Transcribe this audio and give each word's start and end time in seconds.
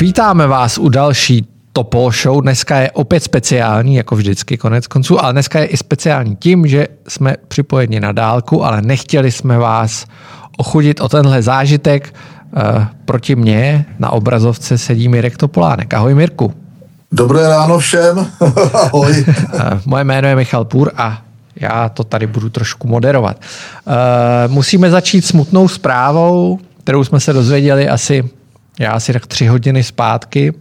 Vítáme 0.00 0.46
vás 0.46 0.78
u 0.78 0.88
další 0.88 1.46
Topol 1.72 2.10
Show. 2.12 2.42
Dneska 2.42 2.76
je 2.76 2.90
opět 2.90 3.22
speciální, 3.22 3.94
jako 3.94 4.16
vždycky, 4.16 4.56
konec 4.56 4.86
konců, 4.86 5.24
ale 5.24 5.32
dneska 5.32 5.58
je 5.58 5.66
i 5.66 5.76
speciální 5.76 6.36
tím, 6.36 6.66
že 6.66 6.88
jsme 7.08 7.36
připojeni 7.48 8.00
na 8.00 8.12
dálku, 8.12 8.64
ale 8.64 8.82
nechtěli 8.82 9.32
jsme 9.32 9.58
vás 9.58 10.06
ochudit 10.56 11.00
o 11.00 11.08
tenhle 11.08 11.42
zážitek. 11.42 12.14
E, 12.56 12.86
proti 13.04 13.36
mně 13.36 13.84
na 13.98 14.10
obrazovce 14.10 14.78
sedí 14.78 15.08
Mirek 15.08 15.36
Topolánek. 15.36 15.94
Ahoj 15.94 16.14
Mirku. 16.14 16.54
Dobré 17.12 17.48
ráno 17.48 17.78
všem. 17.78 18.26
Ahoj. 18.72 19.24
E, 19.28 19.80
moje 19.86 20.04
jméno 20.04 20.28
je 20.28 20.36
Michal 20.36 20.64
Půr 20.64 20.90
a 20.96 21.22
já 21.56 21.88
to 21.88 22.04
tady 22.04 22.26
budu 22.26 22.50
trošku 22.50 22.88
moderovat. 22.88 23.36
E, 23.40 24.48
musíme 24.48 24.90
začít 24.90 25.26
smutnou 25.26 25.68
zprávou, 25.68 26.58
kterou 26.82 27.04
jsme 27.04 27.20
se 27.20 27.32
dozvěděli 27.32 27.88
asi 27.88 28.24
já 28.78 28.92
asi 28.92 29.12
tak 29.12 29.26
tři 29.26 29.46
hodiny 29.46 29.82
zpátky, 29.84 30.52
uh, 30.52 30.56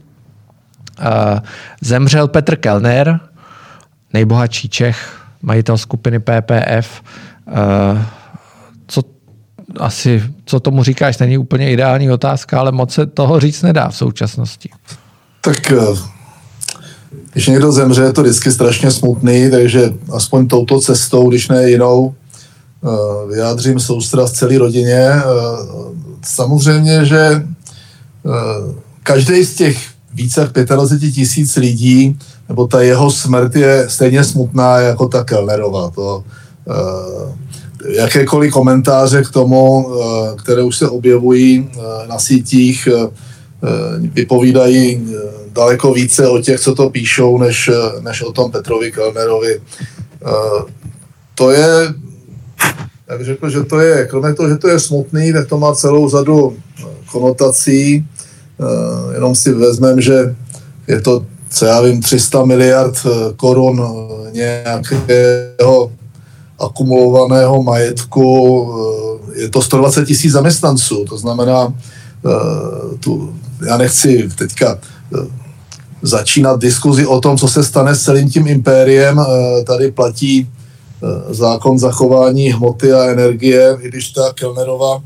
zemřel 1.82 2.28
Petr 2.28 2.56
Kellner, 2.56 3.20
nejbohatší 4.14 4.70
Čech, 4.70 5.22
majitel 5.42 5.78
skupiny 5.78 6.20
PPF. 6.20 7.02
Uh, 7.48 8.02
co 8.88 9.02
asi, 9.80 10.24
co 10.46 10.60
tomu 10.60 10.84
říkáš, 10.84 11.18
není 11.18 11.38
úplně 11.38 11.72
ideální 11.72 12.12
otázka, 12.12 12.60
ale 12.60 12.72
moc 12.72 12.94
se 12.94 13.06
toho 13.06 13.40
říct 13.40 13.62
nedá 13.62 13.90
v 13.90 13.96
současnosti. 13.96 14.70
Tak 15.42 15.72
eh, 15.72 15.78
když 17.34 17.48
někdo 17.48 17.72
zemře, 17.72 18.02
je 18.02 18.14
to 18.14 18.22
vždycky 18.22 18.52
strašně 18.52 18.92
smutný, 18.92 19.52
takže 19.52 19.94
aspoň 20.14 20.48
touto 20.48 20.82
cestou, 20.82 21.30
když 21.30 21.48
ne 21.48 21.70
jinou, 21.70 22.16
vyjádřím 23.30 23.80
soustrast 23.80 24.36
celé 24.36 24.58
rodině. 24.58 25.12
Samozřejmě, 26.24 27.06
že 27.06 27.44
Eh, 27.44 27.57
každý 29.04 29.44
z 29.44 29.56
těch 29.56 29.78
více 30.14 30.42
jak 30.42 30.68
25 30.68 31.12
tisíc 31.12 31.56
lidí, 31.56 32.20
nebo 32.50 32.68
ta 32.68 32.82
jeho 32.82 33.12
smrt 33.12 33.56
je 33.56 33.86
stejně 33.90 34.24
smutná 34.24 34.80
jako 34.80 35.08
ta 35.08 35.24
Kellnerova. 35.24 35.90
To, 35.90 36.24
eh, 36.70 37.94
jakékoliv 37.96 38.54
komentáře 38.54 39.24
k 39.24 39.30
tomu, 39.30 39.88
eh, 39.88 40.36
které 40.36 40.64
už 40.64 40.78
se 40.78 40.90
objevují 40.90 41.70
na 42.08 42.20
sítích, 42.20 42.88
vypovídají 44.00 45.08
daleko 45.52 45.94
více 45.94 46.28
o 46.28 46.38
těch, 46.38 46.60
co 46.60 46.76
to 46.76 46.90
píšou, 46.90 47.38
než, 47.38 47.70
než 48.02 48.22
o 48.22 48.32
tom 48.32 48.52
Petrovi 48.52 48.92
Kellnerovi. 48.92 49.62
To 51.36 51.52
je, 51.52 51.94
jak 53.10 53.26
řekl, 53.26 53.50
že 53.50 53.64
to 53.64 53.80
je, 53.80 54.06
kromě 54.06 54.34
toho, 54.34 54.50
že 54.50 54.58
to 54.58 54.68
je 54.68 54.80
smutný, 54.80 55.34
tak 55.34 55.48
to 55.48 55.58
má 55.58 55.76
celou 55.76 56.10
řadu 56.10 56.58
konotací. 57.12 58.06
Eh, 58.60 59.14
jenom 59.14 59.36
si 59.36 59.54
vezmeme, 59.54 60.02
že 60.02 60.36
je 60.88 61.02
to, 61.02 61.26
co 61.50 61.66
já 61.66 61.82
vím, 61.82 62.02
300 62.02 62.46
miliard 62.46 62.96
eh, 63.06 63.34
korun 63.36 63.84
eh, 63.84 64.32
nějakého 64.32 65.92
akumulovaného 66.60 67.64
majetku, 67.64 68.74
je 69.36 69.50
to 69.50 69.62
120 69.62 70.06
tisíc 70.06 70.32
zaměstnanců, 70.32 71.06
to 71.10 71.18
znamená, 71.18 71.74
tu, 73.00 73.36
já 73.68 73.78
nechci 73.78 74.30
teďka 74.38 74.80
začínat 76.02 76.60
diskuzi 76.60 77.06
o 77.06 77.22
tom, 77.22 77.38
co 77.38 77.48
se 77.48 77.64
stane 77.64 77.96
s 77.96 78.04
celým 78.04 78.30
tím 78.30 78.48
impériem. 78.48 79.22
Tady 79.66 79.92
platí 79.92 80.50
zákon 81.30 81.80
zachování 81.80 82.52
hmoty 82.52 82.94
a 82.94 83.04
energie, 83.04 83.78
i 83.82 83.88
když 83.88 84.10
ta 84.10 84.34
Kellnerova 84.34 85.02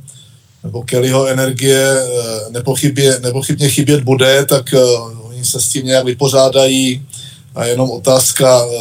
nebo 0.63 0.83
Kellyho 0.83 1.27
energie 1.27 1.97
eh, 1.99 2.49
nepochybě, 2.49 3.19
nepochybně 3.19 3.69
chybět 3.69 4.03
bude, 4.03 4.45
tak 4.45 4.65
uh, 4.73 5.29
oni 5.29 5.45
se 5.45 5.61
s 5.61 5.69
tím 5.69 5.85
nějak 5.85 6.05
vypořádají 6.05 7.05
a 7.55 7.65
jenom 7.65 7.91
otázka, 7.91 8.65
uh, 8.65 8.71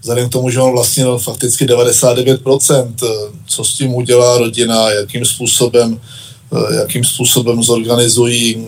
vzhledem 0.00 0.28
k 0.28 0.32
tomu, 0.32 0.50
že 0.50 0.60
on 0.60 0.72
vlastnil 0.72 1.18
fakticky 1.18 1.66
99%, 1.66 2.94
uh, 3.02 3.08
co 3.46 3.64
s 3.64 3.74
tím 3.74 3.94
udělá 3.94 4.38
rodina, 4.38 4.90
jakým 4.90 5.24
způsobem 5.24 6.00
jakým 6.78 7.04
způsobem 7.04 7.62
zorganizují 7.62 8.66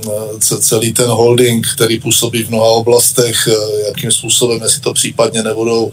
celý 0.60 0.92
ten 0.92 1.08
holding, 1.08 1.66
který 1.74 2.00
působí 2.00 2.44
v 2.44 2.48
mnoha 2.48 2.68
oblastech, 2.70 3.48
jakým 3.86 4.12
způsobem, 4.12 4.62
jestli 4.62 4.80
to 4.80 4.92
případně 4.92 5.42
nebudou 5.42 5.90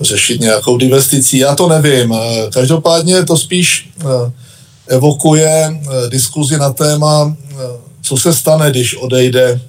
řešit 0.00 0.40
nějakou 0.40 0.76
divesticí, 0.76 1.38
já 1.38 1.54
to 1.54 1.68
nevím. 1.68 2.14
Každopádně 2.52 3.24
to 3.24 3.36
spíš 3.36 3.90
evokuje 4.88 5.48
eh, 5.48 6.08
diskuzi 6.10 6.58
na 6.58 6.72
téma, 6.72 7.36
eh, 7.50 7.56
co 8.02 8.16
se 8.16 8.34
stane, 8.34 8.70
když 8.70 8.96
odejde 8.96 9.60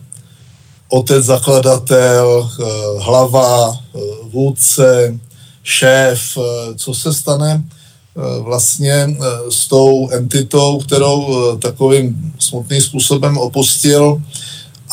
otec 0.90 1.26
zakladatel, 1.26 2.50
eh, 2.60 2.64
hlava, 3.00 3.80
vůdce, 4.24 5.20
šéf, 5.64 6.38
co 6.76 6.94
se 6.94 7.14
stane 7.14 7.64
vlastně 8.40 9.18
s 9.50 9.68
tou 9.68 10.10
entitou, 10.10 10.80
kterou 10.80 11.58
takovým 11.58 12.34
smutným 12.40 12.82
způsobem 12.82 13.38
opustil. 13.38 14.22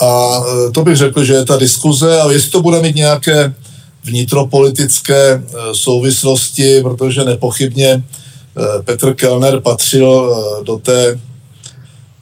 A 0.02 0.40
to 0.74 0.84
bych 0.84 0.96
řekl, 0.96 1.24
že 1.24 1.34
je 1.34 1.44
ta 1.44 1.56
diskuze 1.56 2.20
a 2.20 2.30
jestli 2.30 2.50
to 2.50 2.62
bude 2.62 2.82
mít 2.82 2.96
nějaké 2.96 3.54
vnitropolitické 4.04 5.42
souvislosti, 5.72 6.80
protože 6.82 7.24
nepochybně 7.24 8.02
Petr 8.84 9.14
Kellner 9.14 9.60
patřil 9.60 10.36
eh, 10.36 10.64
do 10.64 10.78
té, 10.78 11.20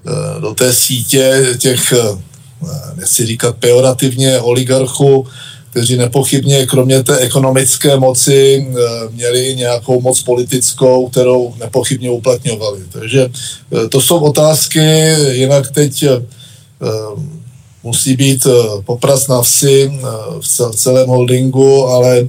eh, 0.06 0.40
do 0.40 0.54
té 0.54 0.72
sítě 0.72 1.46
těch, 1.58 1.94
nechci 2.94 3.26
říkat 3.26 3.56
pejorativně, 3.56 4.40
oligarchů, 4.40 5.26
kteří 5.70 5.96
nepochybně 5.96 6.66
kromě 6.66 7.02
té 7.02 7.18
ekonomické 7.18 7.96
moci 7.96 8.68
měli 9.10 9.56
nějakou 9.56 10.00
moc 10.00 10.22
politickou, 10.22 11.08
kterou 11.08 11.54
nepochybně 11.58 12.10
uplatňovali. 12.10 12.80
Takže 12.92 13.30
to 13.88 14.00
jsou 14.00 14.18
otázky, 14.18 14.80
jinak 15.30 15.70
teď 15.70 16.04
musí 17.82 18.16
být 18.16 18.46
popras 18.84 19.28
na 19.28 19.42
vsi 19.42 20.00
v 20.40 20.74
celém 20.74 21.08
holdingu, 21.08 21.86
ale 21.86 22.28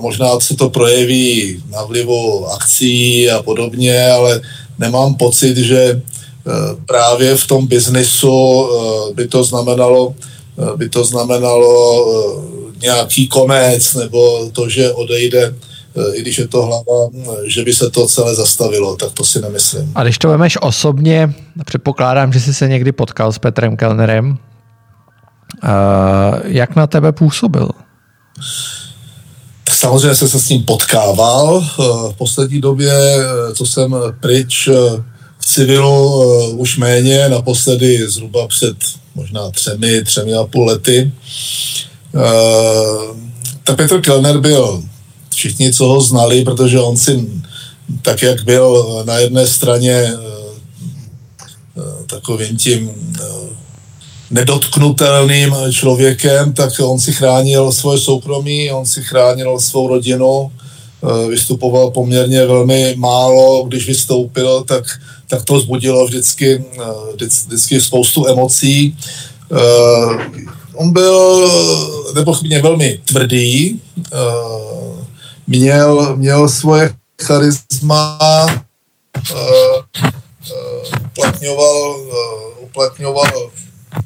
možná 0.00 0.40
se 0.40 0.56
to 0.56 0.70
projeví 0.70 1.62
na 1.70 1.84
vlivu 1.84 2.46
akcí 2.46 3.30
a 3.30 3.42
podobně, 3.42 4.10
ale 4.10 4.40
nemám 4.78 5.14
pocit, 5.14 5.56
že 5.56 5.80
eh, 5.80 6.52
právě 6.86 7.36
v 7.36 7.46
tom 7.46 7.66
biznisu 7.66 8.68
eh, 8.68 9.14
by 9.14 9.28
to 9.28 9.44
znamenalo, 9.44 10.14
by 10.76 10.88
to 10.88 11.04
znamenalo 11.04 12.06
nějaký 12.82 13.28
konec 13.28 13.94
nebo 13.94 14.50
to, 14.52 14.68
že 14.68 14.92
odejde 14.92 15.54
i 16.14 16.20
když 16.20 16.38
je 16.38 16.48
to 16.48 16.62
hlava, 16.62 17.08
že 17.46 17.64
by 17.64 17.74
se 17.74 17.90
to 17.90 18.06
celé 18.06 18.34
zastavilo, 18.34 18.96
tak 18.96 19.12
to 19.12 19.24
si 19.24 19.40
nemyslím. 19.40 19.92
A 19.94 20.02
když 20.02 20.18
to 20.18 20.28
vemeš 20.28 20.58
osobně, 20.60 21.34
předpokládám, 21.64 22.32
že 22.32 22.40
jsi 22.40 22.54
se 22.54 22.68
někdy 22.68 22.92
potkal 22.92 23.32
s 23.32 23.38
Petrem 23.38 23.76
Kellnerem, 23.76 24.38
jak 26.44 26.76
na 26.76 26.86
tebe 26.86 27.12
působil? 27.12 27.68
Samozřejmě 29.84 30.14
jsem 30.14 30.28
se 30.28 30.40
s 30.40 30.48
ním 30.48 30.62
potkával 30.62 31.64
eh, 31.64 31.82
v 32.12 32.14
poslední 32.18 32.60
době, 32.60 32.92
eh, 32.92 33.54
co 33.54 33.66
jsem 33.66 33.96
pryč 34.20 34.68
eh, 34.68 35.02
v 35.38 35.46
civilu 35.46 36.50
už 36.56 36.78
méně, 36.78 37.28
naposledy 37.28 38.10
zhruba 38.10 38.48
před 38.48 38.76
možná 39.14 39.50
třemi, 39.50 40.04
třemi 40.04 40.34
a 40.34 40.44
půl 40.44 40.66
lety. 40.66 41.12
Ta 43.64 43.76
Petr 43.76 44.00
Kellner 44.00 44.38
byl, 44.38 44.82
všichni, 45.34 45.72
co 45.72 45.86
ho 45.86 46.00
znali, 46.00 46.44
protože 46.44 46.80
on 46.80 46.96
si, 46.96 47.28
tak 48.02 48.22
jak 48.22 48.44
byl 48.44 49.02
na 49.06 49.18
jedné 49.18 49.46
straně 49.46 50.12
takovým 52.06 52.56
tím 52.56 52.90
nedotknutelným 54.34 55.54
člověkem, 55.70 56.52
tak 56.52 56.72
on 56.82 57.00
si 57.00 57.12
chránil 57.12 57.72
svoje 57.72 57.98
soukromí, 57.98 58.70
on 58.70 58.86
si 58.86 59.02
chránil 59.02 59.60
svou 59.60 59.88
rodinu, 59.88 60.50
eh, 60.50 61.28
vystupoval 61.28 61.90
poměrně 61.90 62.46
velmi 62.46 62.94
málo, 62.98 63.64
když 63.64 63.86
vystoupil, 63.86 64.64
tak, 64.64 64.84
tak 65.28 65.44
to 65.44 65.60
zbudilo 65.60 66.06
vždycky, 66.06 66.64
eh, 66.80 67.26
vždycky 67.46 67.80
spoustu 67.80 68.26
emocí. 68.26 68.96
Eh, 69.54 70.42
on 70.74 70.92
byl 70.92 71.48
nepochybně 72.14 72.62
velmi 72.62 72.98
tvrdý, 73.04 73.80
měl, 75.46 76.16
měl 76.16 76.48
svoje 76.48 76.90
charisma, 77.22 78.18
uplatňoval, 81.14 81.96
uplatňoval 82.60 83.50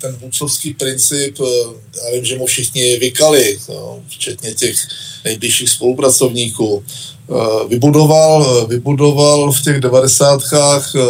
ten 0.00 0.16
vůdcovský 0.16 0.74
princip, 0.74 1.36
eh, 1.40 2.04
já 2.04 2.14
vím, 2.14 2.24
že 2.24 2.38
mu 2.38 2.46
všichni 2.46 2.98
vykali, 2.98 3.58
no, 3.68 4.00
včetně 4.08 4.54
těch 4.54 4.76
nejbližších 5.24 5.70
spolupracovníků, 5.70 6.84
eh, 6.84 7.68
vybudoval, 7.68 8.66
vybudoval 8.66 9.52
v 9.52 9.62
těch 9.62 9.80
devadesátkách 9.80 10.92
eh, 10.94 11.00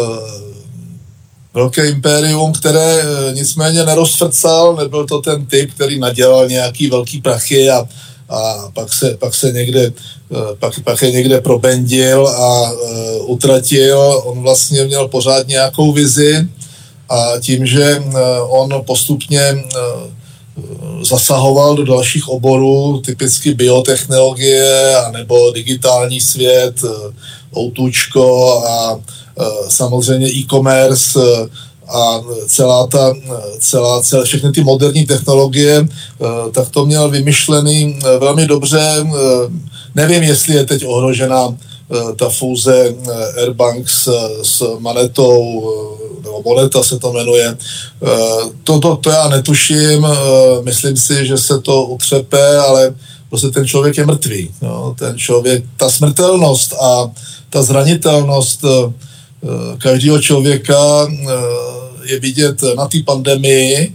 velké 1.53 1.89
impérium, 1.89 2.53
které 2.53 3.03
nicméně 3.33 3.83
nerozsrcal, 3.83 4.75
nebyl 4.75 5.05
to 5.05 5.21
ten 5.21 5.45
typ, 5.45 5.73
který 5.73 5.99
nadělal 5.99 6.47
nějaký 6.47 6.87
velký 6.87 7.21
prachy 7.21 7.69
a, 7.69 7.89
a 8.29 8.71
pak, 8.73 8.93
se, 8.93 9.17
pak 9.17 9.35
se 9.35 9.51
někde 9.51 9.93
pak, 10.59 10.79
pak 10.79 11.01
je 11.01 11.11
někde 11.11 11.41
probendil 11.41 12.27
a 12.27 12.71
uh, 12.71 13.31
utratil. 13.31 14.21
On 14.25 14.41
vlastně 14.41 14.83
měl 14.83 15.07
pořád 15.07 15.47
nějakou 15.47 15.91
vizi 15.91 16.47
a 17.09 17.39
tím, 17.39 17.65
že 17.65 17.99
uh, 17.99 18.13
on 18.47 18.81
postupně 18.85 19.53
uh, 19.53 21.03
zasahoval 21.03 21.75
do 21.75 21.85
dalších 21.85 22.27
oborů, 22.27 23.01
typicky 23.05 23.53
biotechnologie 23.53 24.95
nebo 25.11 25.51
digitální 25.51 26.21
svět, 26.21 26.75
outučko 27.57 28.57
a 28.67 28.99
samozřejmě 29.67 30.27
e-commerce 30.27 31.19
a 31.87 32.21
celá 32.47 32.87
ta, 32.87 33.13
celá, 33.59 34.01
celá, 34.01 34.23
všechny 34.23 34.51
ty 34.51 34.63
moderní 34.63 35.05
technologie, 35.05 35.87
tak 36.51 36.69
to 36.69 36.85
měl 36.85 37.09
vymyšlený 37.09 37.99
velmi 38.19 38.47
dobře. 38.47 39.05
Nevím, 39.95 40.23
jestli 40.23 40.55
je 40.55 40.65
teď 40.65 40.85
ohrožena 40.85 41.57
ta 42.15 42.29
fúze 42.29 42.95
Airbank 43.37 43.89
s, 43.89 44.09
s 44.43 44.77
Manetou, 44.79 45.71
nebo 46.23 46.41
Moneta 46.45 46.83
se 46.83 46.99
to 46.99 47.13
jmenuje. 47.13 47.57
To, 48.63 48.79
to, 48.79 48.95
to 48.95 49.09
já 49.09 49.27
netuším, 49.27 50.07
myslím 50.63 50.97
si, 50.97 51.27
že 51.27 51.37
se 51.37 51.61
to 51.61 51.83
utřepe, 51.83 52.57
ale 52.57 52.95
prostě 53.29 53.47
ten 53.47 53.67
člověk 53.67 53.97
je 53.97 54.05
mrtvý. 54.05 54.49
No, 54.61 54.95
ten 54.99 55.17
člověk, 55.17 55.63
ta 55.77 55.89
smrtelnost 55.89 56.73
a 56.73 57.11
ta 57.49 57.63
zranitelnost 57.63 58.65
každého 59.77 60.21
člověka 60.21 61.07
je 62.03 62.19
vidět 62.19 62.61
na 62.77 62.87
té 62.87 62.97
pandemii, 63.05 63.93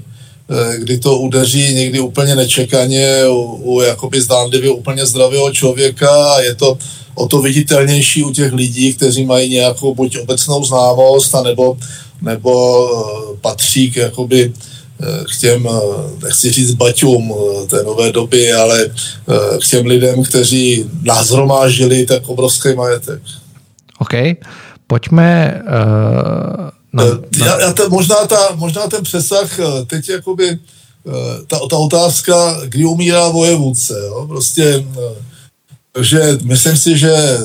kdy 0.79 0.99
to 0.99 1.19
udeří 1.19 1.75
někdy 1.75 2.01
úplně 2.01 2.37
nečekaně 2.37 3.29
u, 3.29 3.43
u 3.63 3.81
jakoby 3.81 4.21
zdánlivě 4.21 4.71
úplně 4.71 5.07
zdravého 5.07 5.53
člověka 5.53 6.35
a 6.35 6.41
je 6.41 6.55
to 6.55 6.79
o 7.15 7.29
to 7.29 7.43
viditelnější 7.43 8.25
u 8.25 8.31
těch 8.31 8.53
lidí, 8.53 8.95
kteří 8.95 9.25
mají 9.25 9.51
nějakou 9.51 9.95
buď 9.95 10.19
obecnou 10.19 10.65
známost, 10.65 11.35
nebo, 11.45 11.77
nebo 12.23 12.53
eh, 12.91 13.37
patří 13.41 13.91
k, 13.91 13.97
jakoby, 13.97 14.53
eh, 15.03 15.25
k 15.25 15.41
těm, 15.41 15.69
eh, 15.69 16.25
nechci 16.25 16.53
říct 16.53 16.75
baťům 16.75 17.35
té 17.71 17.83
nové 17.83 18.13
doby, 18.13 18.53
ale 18.53 18.91
k 19.63 19.69
těm 19.71 19.87
lidem, 19.87 20.25
kteří 20.25 20.91
názromážili 21.03 22.07
tak 22.07 22.29
obrovský 22.29 22.75
majetek. 22.75 23.23
OK, 23.99 24.15
pojďme 24.87 25.63
uh, 25.63 25.71
na, 26.93 27.05
na... 27.05 27.47
Já, 27.47 27.61
já 27.61 27.73
te, 27.73 27.89
možná, 27.89 28.27
ta, 28.27 28.37
možná 28.55 28.87
ten 28.87 29.03
přesah, 29.03 29.51
teď 29.87 30.09
jakoby 30.09 30.59
ta, 31.47 31.59
ta 31.71 31.77
otázka, 31.77 32.61
kdy 32.65 32.85
umírá 32.85 33.29
vojevůdce, 33.29 33.95
jo? 34.07 34.27
prostě 34.29 34.85
takže 35.95 36.39
myslím 36.43 36.77
si, 36.77 36.99
že 36.99 37.39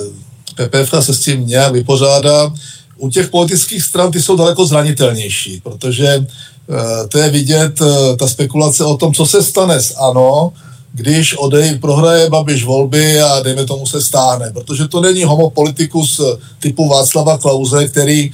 PPF 0.55 0.93
se 0.99 1.13
s 1.13 1.19
tím 1.19 1.47
nějak 1.47 1.73
vypořádá. 1.73 2.53
U 2.99 3.09
těch 3.09 3.29
politických 3.29 3.83
stran 3.83 4.11
ty 4.11 4.21
jsou 4.21 4.35
daleko 4.35 4.65
zranitelnější, 4.65 5.61
protože 5.63 6.17
uh, 6.17 6.75
to 7.07 7.17
je 7.17 7.29
vidět, 7.29 7.81
uh, 7.81 7.87
ta 8.17 8.27
spekulace 8.27 8.83
o 8.83 8.97
tom, 8.97 9.13
co 9.13 9.25
se 9.25 9.43
stane 9.43 9.81
s 9.81 9.95
ANO, 9.97 10.53
když 10.93 11.37
odej, 11.37 11.77
prohraje 11.79 12.29
Babiš 12.29 12.65
volby 12.65 13.21
a 13.21 13.39
dejme 13.39 13.65
tomu 13.65 13.87
se 13.87 14.01
stáhne, 14.01 14.51
protože 14.53 14.87
to 14.87 15.01
není 15.01 15.23
homopolitikus 15.23 16.21
typu 16.59 16.87
Václava 16.87 17.37
Klauze, 17.37 17.87
který 17.87 18.31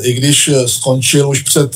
i 0.00 0.12
když 0.12 0.50
skončil 0.66 1.28
už 1.28 1.42
před 1.42 1.74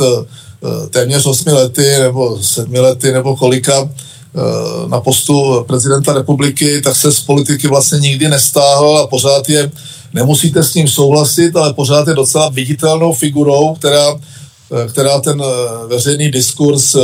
téměř 0.91 1.27
osmi 1.27 1.53
lety 1.53 1.99
nebo 1.99 2.39
sedmi 2.43 2.81
lety 2.81 3.13
nebo 3.13 3.37
kolika, 3.37 3.89
Eh, 4.37 4.89
na 4.89 5.01
postu 5.01 5.65
prezidenta 5.69 6.13
republiky, 6.13 6.81
tak 6.81 6.97
se 6.97 7.13
z 7.13 7.21
politiky 7.21 7.69
vlastně 7.69 7.99
nikdy 7.99 8.29
nestáhl 8.29 8.99
a 8.99 9.07
pořád 9.07 9.49
je, 9.49 9.71
nemusíte 10.17 10.65
s 10.65 10.75
ním 10.75 10.89
souhlasit, 10.89 11.57
ale 11.57 11.75
pořád 11.75 12.09
je 12.09 12.15
docela 12.15 12.49
viditelnou 12.49 13.13
figurou, 13.13 13.75
která, 13.75 14.07
eh, 14.15 14.89
která 14.89 15.21
ten 15.21 15.43
eh, 15.43 15.87
veřejný 15.87 16.31
diskurs 16.31 16.97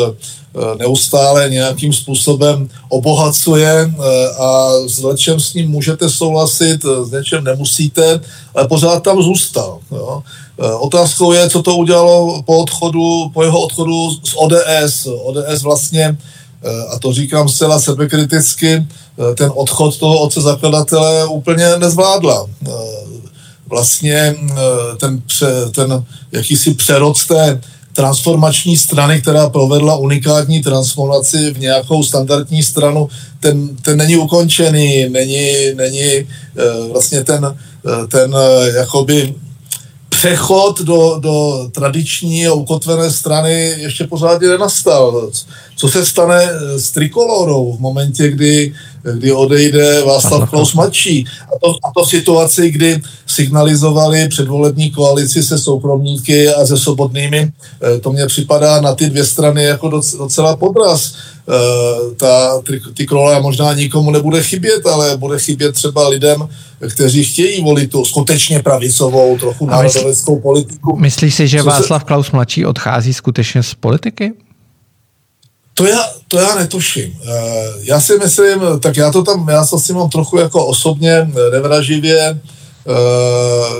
neustále 0.78 1.48
nějakým 1.50 1.92
způsobem 1.92 2.68
obohacuje 2.88 3.88
a 4.38 4.68
s 4.84 5.00
něčem 5.00 5.40
s 5.40 5.54
ním 5.54 5.70
můžete 5.70 6.10
souhlasit, 6.10 6.84
s 6.84 7.10
něčem 7.10 7.44
nemusíte, 7.44 8.20
ale 8.54 8.68
pořád 8.68 9.00
tam 9.00 9.22
zůstal. 9.22 9.80
Jo. 9.88 10.22
Otázkou 10.80 11.32
je, 11.32 11.50
co 11.50 11.62
to 11.62 11.76
udělalo 11.76 12.42
po 12.44 12.68
odchodu, 12.68 13.32
po 13.32 13.42
jeho 13.42 13.60
odchodu 13.60 14.10
z 14.28 14.36
ODS. 14.36 15.08
ODS 15.24 15.62
vlastně 15.62 16.20
Eh, 16.64 16.94
a 16.94 16.98
to 16.98 17.12
říkám 17.12 17.48
zcela 17.48 17.80
sebekriticky, 17.80 18.72
eh, 18.72 18.86
ten 19.34 19.50
odchod 19.54 19.98
toho 19.98 20.18
otce 20.18 20.40
zakladatele 20.40 21.26
úplně 21.26 21.78
nezvládla. 21.78 22.46
Eh, 22.66 22.70
vlastně 23.68 24.36
ten, 25.00 25.20
pře, 25.20 25.46
ten 25.74 26.04
jakýsi 26.32 26.74
přerod 26.74 27.26
té 27.26 27.60
transformační 27.92 28.76
strany, 28.76 29.20
která 29.20 29.48
provedla 29.48 29.96
unikátní 29.96 30.62
transformaci 30.62 31.50
v 31.50 31.58
nějakou 31.58 32.04
standardní 32.04 32.62
stranu, 32.62 33.08
ten, 33.40 33.76
ten 33.76 33.98
není 33.98 34.16
ukončený, 34.16 35.08
není, 35.08 35.74
není 35.74 36.28
vlastně 36.92 37.24
ten, 37.24 37.58
ten 38.08 38.36
jakoby 38.76 39.34
přechod 40.22 40.80
do, 40.80 41.16
do 41.18 41.68
tradiční 41.72 42.46
a 42.46 42.52
ukotvené 42.52 43.10
strany 43.10 43.74
ještě 43.78 44.06
pořádně 44.06 44.48
nenastal. 44.48 45.30
Co 45.82 45.88
se 45.88 46.06
stane 46.06 46.48
s 46.76 46.90
trikolorou 46.90 47.76
v 47.76 47.80
momentě, 47.80 48.30
kdy, 48.30 48.72
kdy 49.14 49.32
odejde 49.32 50.02
Václav 50.04 50.50
Klaus 50.50 50.74
mladší? 50.74 51.24
A 51.56 51.58
to, 51.58 51.74
a 51.84 51.92
to 51.96 52.04
v 52.04 52.08
situaci, 52.08 52.70
kdy 52.70 53.00
signalizovali 53.26 54.28
předvolební 54.28 54.90
koalici 54.90 55.42
se 55.42 55.58
soukromníky 55.58 56.48
a 56.48 56.66
se 56.66 56.78
sobotnými, 56.78 57.52
eh, 57.82 57.98
to 57.98 58.12
mně 58.12 58.26
připadá 58.26 58.80
na 58.80 58.94
ty 58.94 59.10
dvě 59.10 59.24
strany 59.24 59.64
jako 59.64 59.88
docela 60.18 60.56
podraz. 60.56 61.14
Eh, 61.48 62.14
ta 62.16 62.62
trikolora 62.94 63.40
možná 63.40 63.72
nikomu 63.72 64.10
nebude 64.10 64.42
chybět, 64.42 64.86
ale 64.86 65.16
bude 65.16 65.38
chybět 65.38 65.72
třeba 65.72 66.08
lidem, 66.08 66.48
kteří 66.94 67.24
chtějí 67.24 67.62
volit 67.62 67.90
tu 67.90 68.04
skutečně 68.04 68.62
pravicovou, 68.62 69.38
trochu 69.38 69.66
národoveckou 69.66 70.40
politiku. 70.40 70.96
Myslíš 70.96 71.34
si, 71.34 71.48
že 71.48 71.62
Václav 71.62 72.02
se... 72.02 72.06
Klaus 72.06 72.30
mladší 72.30 72.66
odchází 72.66 73.14
skutečně 73.14 73.62
z 73.62 73.74
politiky? 73.74 74.32
To 75.82 75.86
já, 75.86 76.08
to 76.28 76.38
já 76.38 76.54
netuším. 76.54 77.12
Eh, 77.24 77.72
já 77.82 78.00
si 78.00 78.18
myslím, 78.18 78.60
tak 78.80 78.96
já 78.96 79.10
to 79.10 79.22
tam, 79.22 79.48
já 79.48 79.66
to 79.66 79.78
si 79.78 79.92
mám 79.92 80.10
trochu 80.10 80.38
jako 80.38 80.66
osobně 80.66 81.30
nevraživě, 81.52 82.18
eh, 82.18 82.38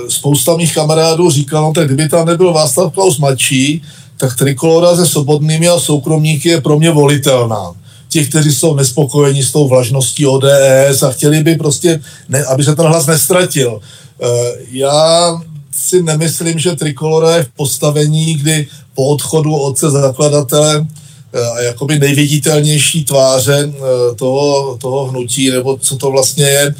spousta 0.09 0.57
mých 0.57 0.75
kamarádů 0.75 1.29
říkalo, 1.29 1.67
no 1.67 1.73
tak 1.73 1.87
kdyby 1.87 2.09
tam 2.09 2.25
nebyl 2.25 2.53
Václav 2.53 2.93
Klaus 2.93 3.17
mladší, 3.17 3.81
tak 4.17 4.35
trikolora 4.35 4.95
se 4.95 5.05
svobodnými 5.05 5.69
a 5.69 5.79
soukromníky 5.79 6.49
je 6.49 6.61
pro 6.61 6.79
mě 6.79 6.91
volitelná. 6.91 7.71
Ti, 8.09 8.25
kteří 8.25 8.51
jsou 8.51 8.75
nespokojeni 8.75 9.43
s 9.43 9.51
tou 9.51 9.67
vlažností 9.67 10.25
ODS 10.25 11.03
a 11.03 11.11
chtěli 11.11 11.43
by 11.43 11.55
prostě, 11.55 12.01
ne, 12.29 12.45
aby 12.45 12.63
se 12.63 12.75
ten 12.75 12.85
hlas 12.85 13.05
nestratil. 13.05 13.79
Eh, 14.21 14.27
já 14.71 15.41
si 15.71 16.03
nemyslím, 16.03 16.59
že 16.59 16.75
trikolora 16.75 17.35
je 17.35 17.43
v 17.43 17.49
postavení, 17.55 18.33
kdy 18.35 18.67
po 18.95 19.05
odchodu 19.05 19.55
otce 19.55 19.89
zakladatele 19.89 20.87
eh, 20.89 21.02
a 21.33 21.61
jakoby 21.61 21.99
nejviditelnější 21.99 23.05
tváře 23.05 23.73
eh, 23.75 24.15
toho, 24.15 24.77
toho 24.81 25.05
hnutí, 25.05 25.51
nebo 25.51 25.77
co 25.77 25.97
to 25.97 26.11
vlastně 26.11 26.45
je, 26.45 26.75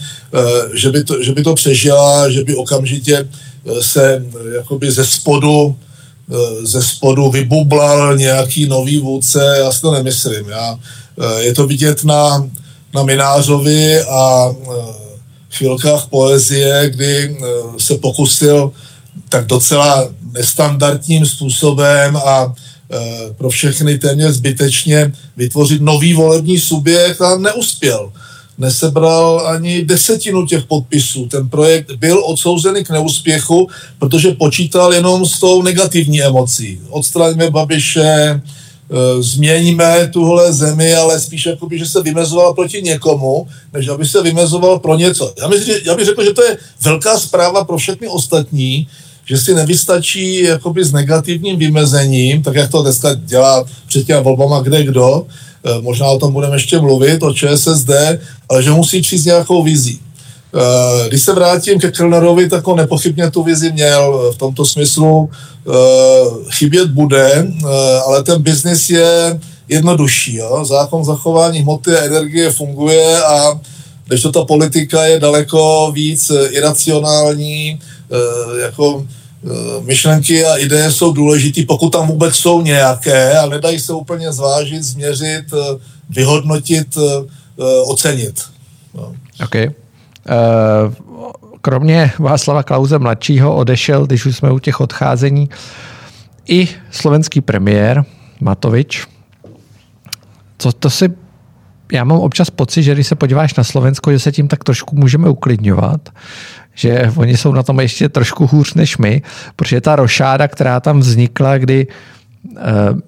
že 0.74 0.92
by 0.92 1.04
to, 1.04 1.24
že 1.24 1.32
by 1.32 1.44
to 1.44 1.54
přežila, 1.54 2.30
že 2.30 2.44
by 2.44 2.56
okamžitě 2.56 3.30
se 3.82 4.26
jakoby 4.56 4.92
ze 4.92 5.06
spodu 5.06 5.76
Eh, 6.32 6.66
ze 6.66 6.84
spodu 6.84 7.30
vybublal 7.30 8.18
nějaký 8.18 8.66
nový 8.66 9.00
vůdce, 9.00 9.56
já 9.60 9.72
si 9.72 9.82
to 9.82 9.92
nemyslím. 9.92 10.50
Já, 10.50 10.80
eh, 11.22 11.44
je 11.44 11.54
to 11.54 11.68
vidět 11.68 12.04
na, 12.04 12.50
na 12.94 13.04
Minářovi 13.04 14.02
a 14.02 14.50
eh, 14.52 14.94
chvilkách 15.52 16.08
poezie, 16.08 16.90
kdy 16.90 17.38
se 17.78 17.98
pokusil 17.98 18.72
tak 19.30 19.46
docela 19.46 20.10
nestandardním 20.32 21.26
způsobem 21.26 22.18
a 22.18 22.54
pro 23.38 23.50
všechny 23.50 23.98
téměř 23.98 24.32
zbytečně 24.32 25.12
vytvořit 25.38 25.82
nový 25.82 26.14
volební 26.14 26.60
subjekt 26.60 27.22
a 27.22 27.38
neuspěl 27.38 28.12
nesebral 28.58 29.48
ani 29.48 29.86
desetinu 29.86 30.46
těch 30.46 30.66
podpisů. 30.66 31.26
Ten 31.26 31.50
projekt 31.50 31.92
byl 31.92 32.24
odsouzený 32.26 32.84
k 32.84 32.90
neúspěchu, 32.90 33.70
protože 34.00 34.32
počítal 34.32 34.94
jenom 34.94 35.26
s 35.26 35.40
tou 35.40 35.62
negativní 35.62 36.24
emocí. 36.24 36.80
Odstraňme 36.90 37.50
Babiše, 37.50 38.02
e, 38.02 38.42
změníme 39.20 40.08
tuhle 40.14 40.54
zemi, 40.54 40.96
ale 40.96 41.20
spíš 41.20 41.46
jakoby, 41.46 41.80
že 41.80 41.86
se 41.86 42.02
vymezoval 42.02 42.54
proti 42.54 42.82
někomu, 42.82 43.48
než 43.74 43.88
aby 43.88 44.06
se 44.06 44.22
vymezoval 44.22 44.80
pro 44.80 44.98
něco. 44.98 45.34
Já, 45.38 45.50
já 45.86 45.96
bych 45.96 46.06
řekl, 46.06 46.24
že 46.24 46.34
to 46.34 46.44
je 46.44 46.58
velká 46.84 47.20
zpráva 47.20 47.64
pro 47.64 47.78
všechny 47.78 48.08
ostatní, 48.08 48.88
že 49.26 49.38
si 49.38 49.54
nevystačí 49.54 50.44
jakoby 50.44 50.86
s 50.86 50.92
negativním 50.92 51.60
vymezením, 51.60 52.44
tak 52.44 52.56
jak 52.56 52.72
to 52.72 52.82
dneska 52.82 53.14
dělá 53.14 53.66
před 53.88 54.06
těmi 54.06 54.24
volbama 54.24 54.62
kde 54.62 54.84
kdo, 54.84 55.26
eh, 55.66 55.82
možná 55.82 56.08
o 56.08 56.20
tom 56.20 56.34
budeme 56.34 56.56
ještě 56.56 56.80
mluvit, 56.80 57.24
o 57.24 57.34
ČSSD, 57.34 58.20
ale 58.50 58.64
že 58.64 58.72
musí 58.72 59.02
přijít 59.02 59.26
nějakou 59.26 59.64
vizí. 59.64 60.00
Eh, 60.56 61.10
když 61.10 61.22
se 61.22 61.34
vrátím 61.34 61.80
ke 61.80 61.92
Kellnerovi, 61.92 62.50
tak 62.50 62.68
on 62.68 62.78
nepochybně 62.78 63.32
tu 63.32 63.44
vizi 63.44 63.72
měl 63.72 64.32
v 64.34 64.38
tomto 64.38 64.66
smyslu. 64.66 65.30
Chybět 66.50 66.90
bude, 66.90 67.48
ale 68.06 68.24
ten 68.24 68.42
biznis 68.42 68.90
je 68.90 69.40
jednodušší. 69.70 70.36
Jo? 70.36 70.66
Zákon 70.66 71.04
zachování 71.06 71.60
hmoty 71.60 71.92
a 71.96 72.04
energie 72.04 72.52
funguje 72.52 73.24
a 73.24 73.60
když 74.06 74.22
to 74.22 74.32
ta 74.32 74.46
politika 74.46 75.06
je 75.06 75.20
daleko 75.20 75.92
víc 75.96 76.32
iracionální, 76.50 77.80
Eh, 78.14 78.62
jako 78.62 79.06
eh, 79.46 79.82
myšlenky 79.82 80.46
a 80.46 80.56
ideje 80.56 80.92
jsou 80.92 81.14
důležité, 81.14 81.62
pokud 81.68 81.90
tam 81.90 82.08
vůbec 82.08 82.36
jsou 82.36 82.62
nějaké 82.62 83.40
a 83.40 83.46
nedají 83.46 83.80
se 83.80 83.94
úplně 83.94 84.32
zvážit, 84.32 84.84
změřit, 84.84 85.46
eh, 85.54 85.80
vyhodnotit, 86.10 86.98
ocenit. 87.86 88.42
No. 88.94 89.14
Okay. 89.44 89.72
Kromě 91.62 92.12
Václava 92.20 92.64
Klauze 92.64 93.00
mladšího 93.00 93.56
odešel, 93.56 94.06
když 94.06 94.26
už 94.26 94.38
jsme 94.38 94.52
u 94.52 94.60
těch 94.60 94.80
odcházení, 94.80 95.50
i 96.48 96.68
slovenský 96.92 97.42
premiér 97.42 98.06
Matovič. 98.42 99.08
Co 100.58 100.72
to 100.72 100.90
si 100.90 101.10
já 101.94 102.04
mám 102.04 102.20
občas 102.20 102.50
pocit, 102.50 102.84
že 102.84 102.94
když 102.94 103.08
se 103.08 103.16
podíváš 103.16 103.56
na 103.56 103.64
Slovensko, 103.64 104.12
že 104.12 104.20
se 104.20 104.32
tím 104.32 104.48
tak 104.48 104.64
trošku 104.64 104.96
můžeme 104.96 105.30
uklidňovat, 105.30 106.10
že 106.74 107.12
oni 107.16 107.38
jsou 107.38 107.52
na 107.52 107.64
tom 107.64 107.80
ještě 107.80 108.10
trošku 108.10 108.48
hůř 108.48 108.74
než 108.74 108.98
my, 108.98 109.22
protože 109.56 109.82
ta 109.82 109.96
rošáda, 109.96 110.48
která 110.48 110.80
tam 110.80 111.00
vznikla, 111.00 111.58
kdy 111.58 111.88
eh, 111.88 112.62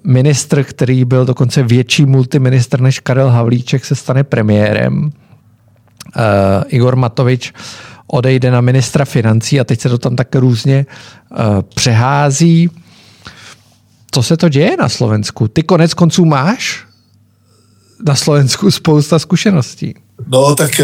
ministr, 0.04 0.64
který 0.64 1.04
byl 1.04 1.24
dokonce 1.24 1.62
větší 1.62 2.06
multiministr 2.06 2.80
než 2.80 3.00
Karel 3.00 3.30
Havlíček, 3.30 3.84
se 3.84 3.94
stane 3.94 4.24
premiérem. 4.24 5.10
Eh, 6.16 6.64
Igor 6.68 6.96
Matovič 6.96 7.52
odejde 8.06 8.50
na 8.50 8.60
ministra 8.60 9.04
financí 9.04 9.60
a 9.60 9.64
teď 9.64 9.80
se 9.80 9.88
to 9.88 9.98
tam 9.98 10.16
tak 10.16 10.34
různě 10.34 10.86
eh, 10.86 11.36
přehází. 11.74 12.70
Co 14.10 14.22
se 14.22 14.36
to 14.36 14.48
děje 14.48 14.76
na 14.76 14.88
Slovensku? 14.88 15.48
Ty 15.48 15.62
konec 15.62 15.94
konců 15.94 16.24
máš 16.24 16.85
na 18.06 18.14
Slovensku 18.14 18.70
spousta 18.70 19.18
zkušeností. 19.18 19.94
No 20.26 20.54
tak 20.54 20.80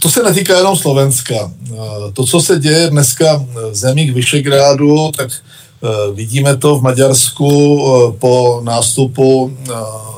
to 0.00 0.10
se 0.10 0.22
netýká 0.22 0.56
jenom 0.56 0.76
Slovenska. 0.76 1.34
Eh, 1.72 1.76
to, 2.12 2.26
co 2.26 2.40
se 2.40 2.58
děje 2.58 2.90
dneska 2.90 3.44
v 3.70 3.74
zemích 3.74 4.12
Vyšegrádu, 4.12 5.10
tak 5.16 5.30
eh, 5.32 6.12
vidíme 6.14 6.56
to 6.56 6.78
v 6.78 6.82
Maďarsku 6.82 7.50
eh, 7.52 8.18
po 8.18 8.60
nástupu 8.64 9.56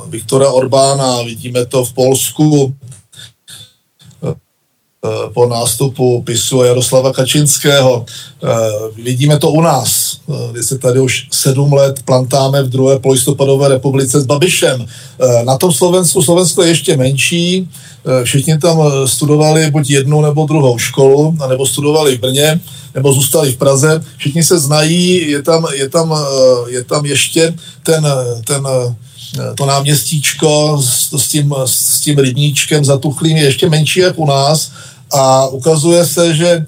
Viktora 0.08 0.50
Orbána, 0.50 1.22
vidíme 1.22 1.66
to 1.66 1.84
v 1.84 1.92
Polsku 1.92 2.74
po 5.34 5.46
nástupu 5.46 6.22
PISu 6.22 6.60
a 6.60 6.66
Jaroslava 6.66 7.12
Kačinského. 7.12 8.06
Vidíme 8.96 9.38
to 9.38 9.50
u 9.50 9.60
nás, 9.60 10.16
kdy 10.52 10.62
se 10.62 10.78
tady 10.78 11.00
už 11.00 11.26
sedm 11.30 11.72
let 11.72 12.02
plantáme 12.04 12.62
v 12.62 12.68
druhé 12.68 12.98
polistopadové 12.98 13.68
republice 13.68 14.20
s 14.20 14.26
Babišem. 14.26 14.86
Na 15.44 15.58
tom 15.58 15.72
Slovensku, 15.72 16.22
Slovensko 16.22 16.62
je 16.62 16.68
ještě 16.68 16.96
menší, 16.96 17.68
Eh, 18.06 18.24
všichni 18.24 18.58
tam 18.58 18.80
eh, 18.80 19.08
studovali 19.08 19.70
buď 19.70 19.90
jednu 19.90 20.20
nebo 20.20 20.46
druhou 20.46 20.78
školu, 20.78 21.36
nebo 21.48 21.66
studovali 21.66 22.16
v 22.16 22.20
Brně, 22.20 22.60
nebo 22.94 23.12
zůstali 23.12 23.52
v 23.52 23.56
Praze. 23.56 24.04
Všichni 24.16 24.42
se 24.42 24.58
znají, 24.58 25.30
je 25.30 25.42
tam, 25.42 25.66
je 25.74 25.88
tam, 25.88 26.12
eh, 26.12 26.70
je 26.70 26.84
tam 26.84 27.06
ještě 27.06 27.54
ten, 27.82 28.06
ten 28.46 28.68
to 29.54 29.66
náměstíčko 29.66 30.78
s, 30.82 31.12
s, 31.16 31.28
tím, 31.28 31.54
s 31.64 32.00
tím 32.00 32.18
rybníčkem 32.18 32.84
zatuchlým 32.84 33.36
je 33.36 33.44
ještě 33.44 33.68
menší 33.68 34.00
jak 34.00 34.18
u 34.18 34.26
nás 34.26 34.70
a 35.12 35.46
ukazuje 35.46 36.06
se, 36.06 36.34
že 36.34 36.66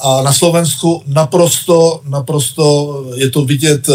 a 0.00 0.22
na 0.22 0.32
Slovensku 0.32 1.02
naprosto, 1.06 2.00
naprosto 2.04 3.04
je 3.14 3.30
to 3.30 3.44
vidět 3.44 3.88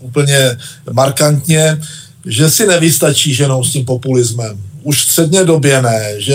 úplně 0.00 0.58
markantně, 0.92 1.80
že 2.26 2.50
si 2.50 2.66
nevystačí 2.66 3.34
ženou 3.34 3.64
s 3.64 3.72
tím 3.72 3.84
populismem 3.84 4.71
už 4.82 5.02
středně 5.02 5.44
době 5.44 5.82
ne, 5.82 6.14
že, 6.18 6.34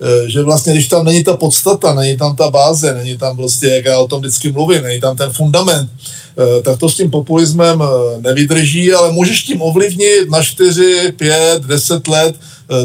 e, 0.00 0.30
že 0.30 0.42
vlastně, 0.42 0.72
když 0.72 0.88
tam 0.88 1.04
není 1.04 1.24
ta 1.24 1.36
podstata, 1.36 1.94
není 1.94 2.16
tam 2.16 2.36
ta 2.36 2.50
báze, 2.50 2.94
není 2.94 3.18
tam 3.18 3.36
prostě, 3.36 3.66
jak 3.66 3.84
já 3.84 3.98
o 3.98 4.08
tom 4.08 4.20
vždycky 4.20 4.52
mluvím, 4.52 4.82
není 4.82 5.00
tam 5.00 5.16
ten 5.16 5.30
fundament, 5.30 5.90
e, 5.90 6.62
tak 6.62 6.78
to 6.78 6.88
s 6.88 6.96
tím 6.96 7.10
populismem 7.10 7.82
e, 7.82 7.86
nevydrží, 8.20 8.92
ale 8.92 9.12
můžeš 9.12 9.42
tím 9.42 9.62
ovlivnit 9.62 10.30
na 10.30 10.42
4, 10.42 11.12
5, 11.16 11.62
10 11.62 12.08
let 12.08 12.34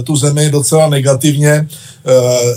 tu 0.03 0.15
zemi 0.15 0.50
docela 0.50 0.89
negativně. 0.89 1.67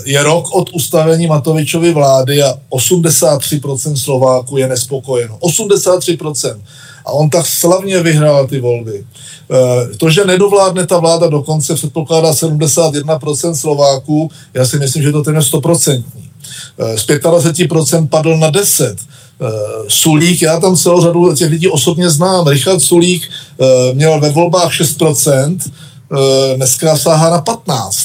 Je 0.05 0.23
rok 0.23 0.55
od 0.55 0.69
ustavení 0.73 1.27
Matovičovy 1.27 1.93
vlády 1.93 2.43
a 2.43 2.53
83% 2.71 3.95
Slováků 3.95 4.57
je 4.57 4.67
nespokojeno. 4.67 5.37
83%. 5.37 6.59
A 7.05 7.11
on 7.11 7.29
tak 7.29 7.47
slavně 7.47 8.03
vyhrál 8.03 8.47
ty 8.47 8.59
volby. 8.59 9.03
Eh, 9.51 9.97
to, 9.97 10.09
že 10.09 10.25
nedovládne 10.25 10.87
ta 10.87 10.99
vláda 10.99 11.27
dokonce, 11.27 11.75
předpokládá 11.75 12.33
71% 12.33 13.55
Slováků, 13.55 14.31
já 14.53 14.65
si 14.65 14.79
myslím, 14.79 15.03
že 15.03 15.11
to 15.11 15.23
téměř 15.23 15.45
100%. 15.45 16.03
Eh, 16.79 16.97
z 16.97 17.05
25% 17.05 18.07
padl 18.07 18.37
na 18.37 18.49
10. 18.49 18.97
Eh, 18.97 19.47
Sulík, 19.87 20.41
já 20.41 20.59
tam 20.59 20.75
celou 20.75 21.01
řadu 21.01 21.35
těch 21.35 21.49
lidí 21.49 21.67
osobně 21.67 22.09
znám. 22.09 22.47
Richard 22.47 22.79
Sulík 22.79 23.29
měl 23.93 24.19
ve 24.19 24.29
volbách 24.29 24.73
6%, 24.73 25.57
dneska 26.55 26.97
sáhá 26.97 27.29
na 27.29 27.41
15. 27.41 27.97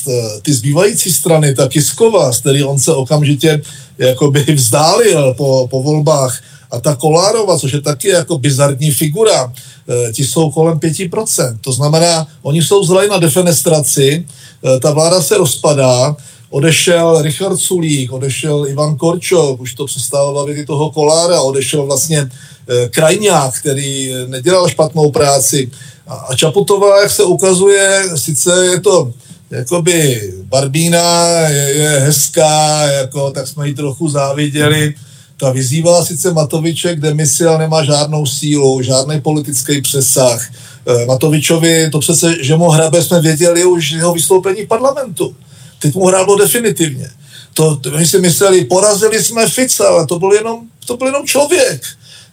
Ty 0.43 0.53
zbývající 0.53 1.13
strany, 1.13 1.55
ta 1.55 1.69
Kiskova, 1.69 2.33
z 2.33 2.41
který 2.41 2.65
on 2.65 2.79
se 2.79 2.93
okamžitě 2.93 3.63
jakoby 3.99 4.45
vzdálil 4.55 5.35
po, 5.35 5.69
po 5.71 5.83
volbách, 5.83 6.43
a 6.71 6.81
ta 6.81 6.95
Kolárova, 6.95 7.59
což 7.59 7.73
je 7.73 7.81
taky 7.81 8.09
jako 8.09 8.39
bizarní 8.39 8.91
figura, 8.91 9.53
Eh, 9.89 10.13
ti 10.13 10.25
jsou 10.25 10.51
kolem 10.51 10.79
5%. 10.79 11.59
To 11.61 11.73
znamená, 11.73 12.27
oni 12.43 12.63
jsou 12.63 12.85
zlej 12.85 13.09
na 13.09 13.19
defenestraci, 13.19 14.27
eh, 14.27 14.81
ta 14.81 14.91
vláda 14.91 15.23
se 15.23 15.39
rozpadá, 15.39 16.17
odešel 16.51 17.23
Richard 17.23 17.57
Sulík, 17.57 18.13
odešel 18.13 18.67
Ivan 18.69 18.97
Korčok, 18.97 19.61
už 19.61 19.75
to 19.75 19.87
přestalo 19.87 20.35
bavit 20.35 20.67
toho 20.67 20.91
Kolára, 20.91 21.41
odešel 21.41 21.87
vlastně 21.87 22.31
eh, 22.69 22.89
Krajňák, 22.89 23.59
který 23.59 24.13
nedělal 24.27 24.69
špatnou 24.69 25.11
práci. 25.11 25.71
A 26.07 26.37
Čaputová, 26.37 27.03
jak 27.03 27.11
se 27.11 27.25
ukazuje, 27.25 28.03
sice 28.15 28.67
je 28.67 28.81
to 28.81 29.13
jakoby 29.51 30.23
Barbína, 30.43 31.29
je, 31.49 31.75
je 31.75 31.89
hezká, 31.89 32.83
jako, 32.83 33.31
tak 33.31 33.49
jsme 33.49 33.69
ji 33.69 33.75
trochu 33.75 34.09
záviděli, 34.09 34.95
ta 35.37 35.51
vyzývala 35.51 36.05
sice 36.05 36.33
Matoviče 36.33 36.97
k 36.97 37.01
demisi, 37.01 37.45
ale 37.45 37.59
nemá 37.59 37.85
žádnou 37.85 38.27
sílu, 38.27 38.83
žádný 38.83 39.21
politický 39.21 39.83
přesah. 39.83 40.51
E, 40.87 41.07
Matovičovi, 41.07 41.91
to 41.91 41.99
přece, 41.99 42.45
že 42.45 42.57
mu 42.57 42.69
hrabe, 42.69 43.03
jsme 43.03 43.21
věděli 43.21 43.65
už 43.65 43.91
jeho 43.91 44.13
vystoupení 44.13 44.63
v 44.63 44.69
parlamentu. 44.69 45.37
Teď 45.79 45.95
mu 45.95 46.07
hrálo 46.07 46.39
definitivně. 46.39 47.11
To, 47.55 47.77
to 47.77 47.91
my 47.91 48.07
si 48.07 48.19
mysleli, 48.19 48.65
porazili 48.65 49.25
jsme 49.25 49.49
Fica, 49.49 49.89
ale 49.89 50.07
to 50.07 50.19
byl 50.19 50.33
jenom, 50.33 50.61
to 50.87 50.97
byl 50.97 51.07
jenom 51.07 51.27
člověk 51.27 51.83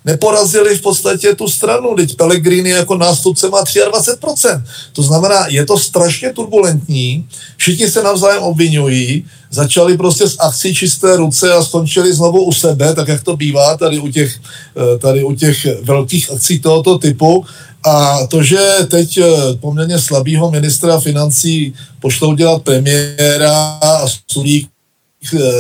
neporazili 0.06 0.78
v 0.78 0.82
podstatě 0.82 1.36
tu 1.36 1.48
stranu. 1.48 1.96
Teď 1.96 2.16
Pellegrini 2.16 2.70
jako 2.70 2.98
nástupce 2.98 3.50
má 3.50 3.64
23%. 3.64 4.64
To 4.94 5.04
znamená, 5.04 5.48
je 5.48 5.66
to 5.66 5.80
strašně 5.80 6.34
turbulentní, 6.34 7.28
všichni 7.58 7.90
se 7.90 8.04
navzájem 8.04 8.44
obvinují, 8.44 9.26
začali 9.52 9.98
prostě 9.98 10.30
s 10.30 10.36
akcí 10.40 10.76
čisté 10.76 11.18
ruce 11.18 11.54
a 11.54 11.64
skončili 11.64 12.14
znovu 12.14 12.44
u 12.44 12.54
sebe, 12.54 12.96
tak 12.96 13.08
jak 13.08 13.24
to 13.24 13.38
bývá 13.38 13.78
tady 13.78 14.00
u 14.00 14.12
těch, 14.12 14.40
eh, 14.78 14.98
tady 14.98 15.24
u 15.24 15.36
těch 15.36 15.68
velkých 15.84 16.32
akcí 16.32 16.60
tohoto 16.60 16.98
typu. 16.98 17.46
A 17.86 18.28
to, 18.28 18.44
že 18.44 18.60
teď 18.88 19.18
eh, 19.18 19.26
poměrně 19.60 20.00
slabýho 20.00 20.52
ministra 20.52 21.00
financí 21.00 21.74
pošlou 22.00 22.34
dělat 22.34 22.64
premiéra 22.64 23.80
a 23.82 24.06
Sulík 24.32 24.73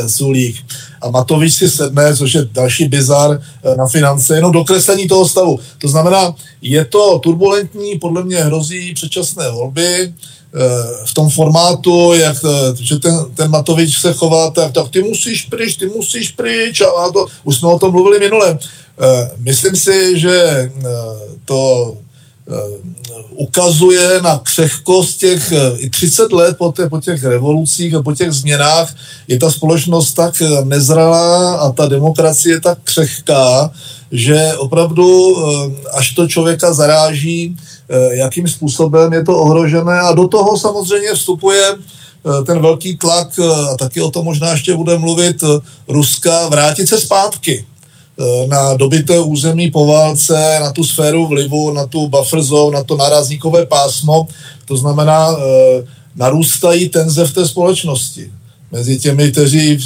Sulík 0.08 0.65
a 1.01 1.10
Matovič 1.10 1.53
si 1.53 1.70
sedne, 1.70 2.15
což 2.15 2.34
je 2.34 2.48
další 2.51 2.86
bizar 2.88 3.41
eh, 3.63 3.75
na 3.75 3.88
finance, 3.88 4.36
jenom 4.36 4.51
dokreslení 4.51 5.08
toho 5.08 5.27
stavu. 5.27 5.60
To 5.77 5.88
znamená, 5.88 6.36
je 6.62 6.86
to 6.86 7.20
turbulentní, 7.20 8.00
podle 8.00 8.24
mě 8.24 8.43
hrozí 8.43 8.93
předčasné 8.93 9.51
volby, 9.51 9.86
eh, 9.93 10.10
v 11.05 11.13
tom 11.13 11.29
formátu, 11.29 12.13
jak, 12.13 12.38
že 12.79 13.00
ten, 13.00 13.25
ten 13.36 13.51
Matovič 13.51 14.00
se 14.00 14.13
chová, 14.13 14.51
tak, 14.51 14.72
tak 14.72 14.89
ty 14.89 15.03
musíš 15.03 15.41
pryč, 15.41 15.75
ty 15.75 15.86
musíš 15.86 16.32
pryč 16.32 16.82
a, 16.82 16.88
a 16.88 17.12
to, 17.12 17.25
už 17.43 17.58
jsme 17.58 17.67
o 17.70 17.79
tom 17.79 17.91
mluvili 17.91 18.20
minule. 18.20 18.60
Myslím 19.38 19.75
si, 19.75 20.20
že 20.20 20.70
to 21.46 21.98
ukazuje 23.30 24.22
na 24.22 24.40
křehkost 24.44 25.20
těch 25.20 25.54
i 25.78 25.90
30 25.90 26.32
let 26.32 26.58
po, 26.58 26.72
těch, 26.72 26.90
po 26.90 27.02
těch 27.02 27.24
revolucích 27.24 27.96
a 27.96 28.02
po 28.02 28.14
těch 28.14 28.32
změnách. 28.32 28.96
Je 29.28 29.40
ta 29.40 29.52
společnost 29.52 30.14
tak 30.14 30.42
nezralá 30.64 31.56
a 31.56 31.72
ta 31.72 31.86
demokracie 31.86 32.60
tak 32.60 32.78
křehká, 32.84 33.72
že 34.12 34.54
opravdu 34.58 35.38
až 35.94 36.12
to 36.12 36.28
člověka 36.28 36.74
zaráží, 36.74 37.58
jakým 38.10 38.48
způsobem 38.48 39.14
je 39.14 39.24
to 39.24 39.38
ohrožené. 39.38 40.00
A 40.00 40.14
do 40.14 40.28
toho 40.28 40.58
samozřejmě 40.58 41.14
vstupuje 41.14 41.76
ten 42.46 42.62
velký 42.62 42.98
tlak, 42.98 43.40
a 43.40 43.78
taky 43.78 44.02
o 44.02 44.12
tom 44.12 44.26
možná 44.26 44.52
ještě 44.52 44.76
bude 44.76 44.98
mluvit, 44.98 45.44
Ruska 45.88 46.48
vrátit 46.48 46.88
se 46.88 47.00
zpátky. 47.00 47.66
Eh, 47.66 47.73
na 48.48 48.74
dobité 48.74 49.20
území 49.20 49.72
po 49.72 49.86
válce, 49.86 50.60
na 50.60 50.72
tu 50.72 50.84
sféru 50.84 51.27
vlivu, 51.27 51.74
na 51.74 51.86
tu 51.86 52.10
buffer 52.10 52.41
zone, 52.41 52.77
na 52.77 52.84
to 52.84 52.98
narazníkové 52.98 53.65
pásmo. 53.65 54.27
To 54.65 54.77
znamená, 54.77 55.32
eh, 55.32 55.84
narůstají 56.15 56.89
tenze 56.89 57.25
v 57.25 57.34
té 57.34 57.48
společnosti 57.48 58.32
mezi 58.72 59.00
těmi, 59.00 59.32
kteří 59.32 59.79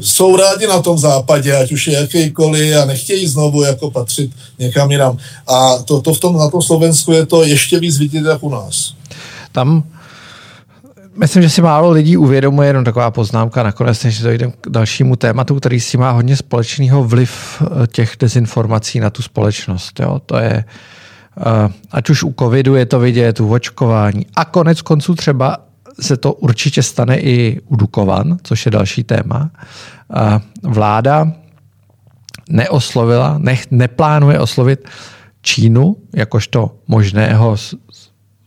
jsou 0.00 0.36
rádi 0.36 0.66
na 0.66 0.82
tom 0.82 0.98
západě, 0.98 1.56
ať 1.56 1.72
už 1.72 1.86
je 1.86 1.94
jakýkoliv 1.94 2.76
a 2.76 2.84
nechtějí 2.84 3.26
znovu 3.26 3.62
jako 3.62 3.90
patřit 3.90 4.30
někam 4.58 4.90
jinam. 4.90 5.18
A 5.46 5.78
to, 5.78 6.00
to 6.00 6.14
v 6.14 6.20
tom, 6.20 6.36
na 6.36 6.50
tom 6.50 6.62
Slovensku 6.62 7.12
je 7.12 7.26
to 7.26 7.44
ještě 7.44 7.80
víc 7.80 7.98
vidět 7.98 8.24
jak 8.24 8.42
u 8.42 8.48
nás. 8.48 8.94
Tam 9.52 9.84
Myslím, 11.18 11.42
že 11.42 11.50
si 11.50 11.62
málo 11.62 11.90
lidí 11.90 12.16
uvědomuje, 12.16 12.68
jenom 12.68 12.84
taková 12.84 13.10
poznámka 13.10 13.62
nakonec, 13.62 14.04
než 14.04 14.20
dojdeme 14.20 14.52
k 14.60 14.68
dalšímu 14.68 15.16
tématu, 15.16 15.54
který 15.54 15.80
si 15.80 15.96
má 15.96 16.10
hodně 16.10 16.36
společného 16.36 17.04
vliv 17.04 17.62
eh, 17.62 17.86
těch 17.86 18.16
dezinformací 18.20 19.00
na 19.00 19.10
tu 19.10 19.22
společnost. 19.22 20.00
Jo? 20.00 20.20
To 20.26 20.38
je, 20.38 20.64
eh, 21.38 21.72
ať 21.90 22.10
už 22.10 22.22
u 22.22 22.34
covidu 22.38 22.74
je 22.74 22.86
to 22.86 23.00
vidět, 23.00 23.40
u 23.40 23.52
očkování 23.52 24.26
a 24.36 24.44
konec 24.44 24.82
konců 24.82 25.14
třeba 25.14 25.58
se 26.00 26.16
to 26.16 26.32
určitě 26.32 26.82
stane 26.82 27.18
i 27.18 27.60
u 27.66 27.76
Dukovan, 27.76 28.36
což 28.42 28.66
je 28.66 28.70
další 28.70 29.04
téma. 29.04 29.50
Eh, 30.16 30.40
vláda 30.62 31.32
neoslovila, 32.50 33.38
ne, 33.38 33.56
neplánuje 33.70 34.40
oslovit 34.40 34.88
Čínu 35.42 35.96
jakožto 36.14 36.70
možného 36.88 37.56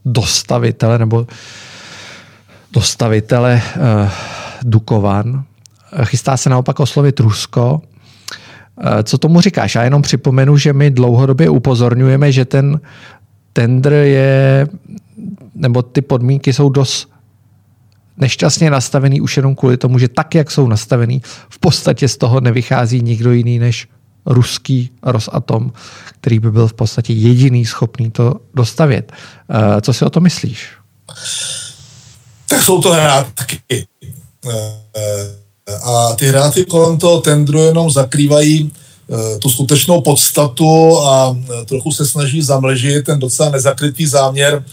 dostavitele 0.06 1.00
nebo 1.00 1.28
dostavitele 2.74 3.62
uh, 3.76 4.10
Dukovan. 4.64 5.44
Chystá 6.04 6.38
se 6.38 6.50
naopak 6.50 6.80
oslovit 6.80 7.20
Rusko. 7.20 7.82
Uh, 8.84 9.04
co 9.04 9.18
tomu 9.18 9.42
říkáš? 9.42 9.76
Já 9.76 9.84
jenom 9.84 10.02
připomenu, 10.02 10.58
že 10.58 10.74
my 10.74 10.92
dlouhodobě 10.92 11.50
upozorňujeme, 11.50 12.32
že 12.32 12.46
ten 12.46 12.80
tender 13.54 13.94
je, 13.94 14.68
nebo 15.56 15.82
ty 15.82 16.02
podmínky 16.02 16.54
jsou 16.54 16.70
dost 16.70 17.10
nešťastně 18.18 18.72
nastavený 18.72 19.22
už 19.22 19.38
jenom 19.38 19.56
kvůli 19.56 19.78
tomu, 19.78 20.00
že 20.00 20.08
tak, 20.08 20.36
jak 20.36 20.52
jsou 20.52 20.68
nastavený, 20.68 21.22
v 21.50 21.60
podstatě 21.60 22.08
z 22.08 22.18
toho 22.18 22.42
nevychází 22.42 23.02
nikdo 23.02 23.32
jiný 23.32 23.60
než 23.60 23.88
ruský 24.26 24.90
Rosatom, 25.04 25.72
který 26.20 26.40
by 26.40 26.52
byl 26.52 26.68
v 26.68 26.74
podstatě 26.74 27.14
jediný 27.14 27.66
schopný 27.66 28.12
to 28.12 28.36
dostavět. 28.54 29.12
Co 29.82 29.94
si 29.94 30.06
o 30.06 30.10
to 30.10 30.20
myslíš? 30.20 30.70
Tak 32.50 32.64
jsou 32.64 32.82
to 32.82 32.92
hrátky. 32.92 33.86
Eh, 34.48 35.80
a 35.84 36.16
ty 36.16 36.28
hrátky 36.28 36.66
kolem 36.66 36.98
toho 36.98 37.22
tendru 37.22 37.60
jenom 37.60 37.92
zakrývají 37.92 38.72
eh, 38.72 39.38
tu 39.38 39.50
skutečnou 39.50 40.02
podstatu 40.02 41.00
a 41.00 41.38
trochu 41.66 41.92
se 41.92 42.06
snaží 42.06 42.42
zamlžit 42.42 43.06
ten 43.06 43.20
docela 43.20 43.50
nezakrytý 43.50 44.06
záměr, 44.06 44.64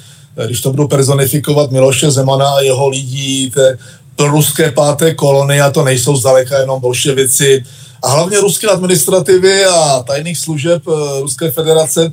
když 0.46 0.60
to 0.60 0.70
budu 0.70 0.88
personifikovat 0.88 1.70
Miloše 1.70 2.10
Zemana 2.10 2.48
a 2.48 2.60
jeho 2.60 2.88
lidí, 2.88 3.50
té 3.50 3.78
ruské 4.18 4.72
páté 4.72 5.14
kolony, 5.14 5.60
a 5.60 5.70
to 5.70 5.84
nejsou 5.84 6.16
zdaleka 6.16 6.58
jenom 6.58 6.80
bolševici, 6.80 7.64
a 8.02 8.10
hlavně 8.10 8.40
ruské 8.40 8.66
administrativy 8.66 9.64
a 9.64 10.02
tajných 10.06 10.38
služeb 10.38 10.82
Ruské 11.20 11.50
federace, 11.50 12.12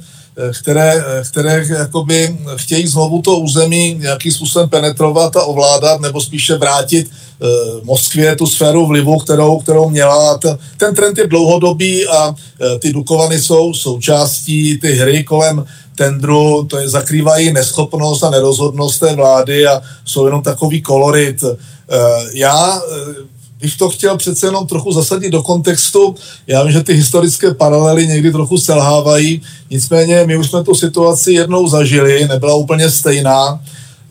které, 0.62 0.94
eh, 0.98 1.24
které 1.32 1.66
jakoby 1.70 2.38
chtějí 2.56 2.88
znovu 2.88 3.22
to 3.22 3.38
území 3.38 3.96
nějakým 4.00 4.32
způsobem 4.32 4.70
penetrovat 4.70 5.36
a 5.36 5.44
ovládat, 5.44 6.02
nebo 6.02 6.22
spíše 6.22 6.58
vrátit 6.58 7.08
eh, 7.10 7.46
Moskvě 7.84 8.36
tu 8.36 8.48
sféru 8.48 8.86
vlivu, 8.86 9.20
kterou, 9.20 9.60
kterou 9.60 9.90
měla. 9.90 10.38
Ten, 10.38 10.58
ten 10.78 10.96
trend 10.96 11.18
je 11.18 11.28
dlouhodobý 11.28 12.08
a 12.08 12.36
ty 12.80 12.94
Dukovany 12.94 13.42
jsou 13.42 13.74
součástí 13.74 14.78
ty 14.78 14.94
hry 14.94 15.24
kolem 15.24 15.66
tendru, 15.96 16.64
to 16.70 16.78
je 16.78 16.90
zakrývají 16.90 17.54
neschopnost 17.54 18.24
a 18.24 18.30
nerozhodnost 18.30 19.00
té 19.00 19.16
vlády 19.16 19.68
a 19.68 19.82
jsou 20.06 20.26
jenom 20.26 20.42
takový 20.42 20.82
kolorit. 20.82 21.44
Já 22.34 22.82
bych 23.64 23.78
to 23.78 23.90
chtěl 23.90 24.18
přece 24.18 24.48
jenom 24.48 24.68
trochu 24.68 24.92
zasadit 24.92 25.30
do 25.30 25.44
kontextu. 25.44 26.16
Já 26.48 26.64
vím, 26.64 26.72
že 26.72 26.84
ty 26.84 26.94
historické 26.94 27.54
paralely 27.54 28.08
někdy 28.08 28.32
trochu 28.32 28.58
selhávají, 28.58 29.42
nicméně 29.70 30.24
my 30.26 30.38
už 30.38 30.50
jsme 30.50 30.64
tu 30.64 30.76
situaci 30.76 31.34
jednou 31.34 31.68
zažili, 31.68 32.28
nebyla 32.28 32.56
úplně 32.56 32.92
stejná. 32.92 33.62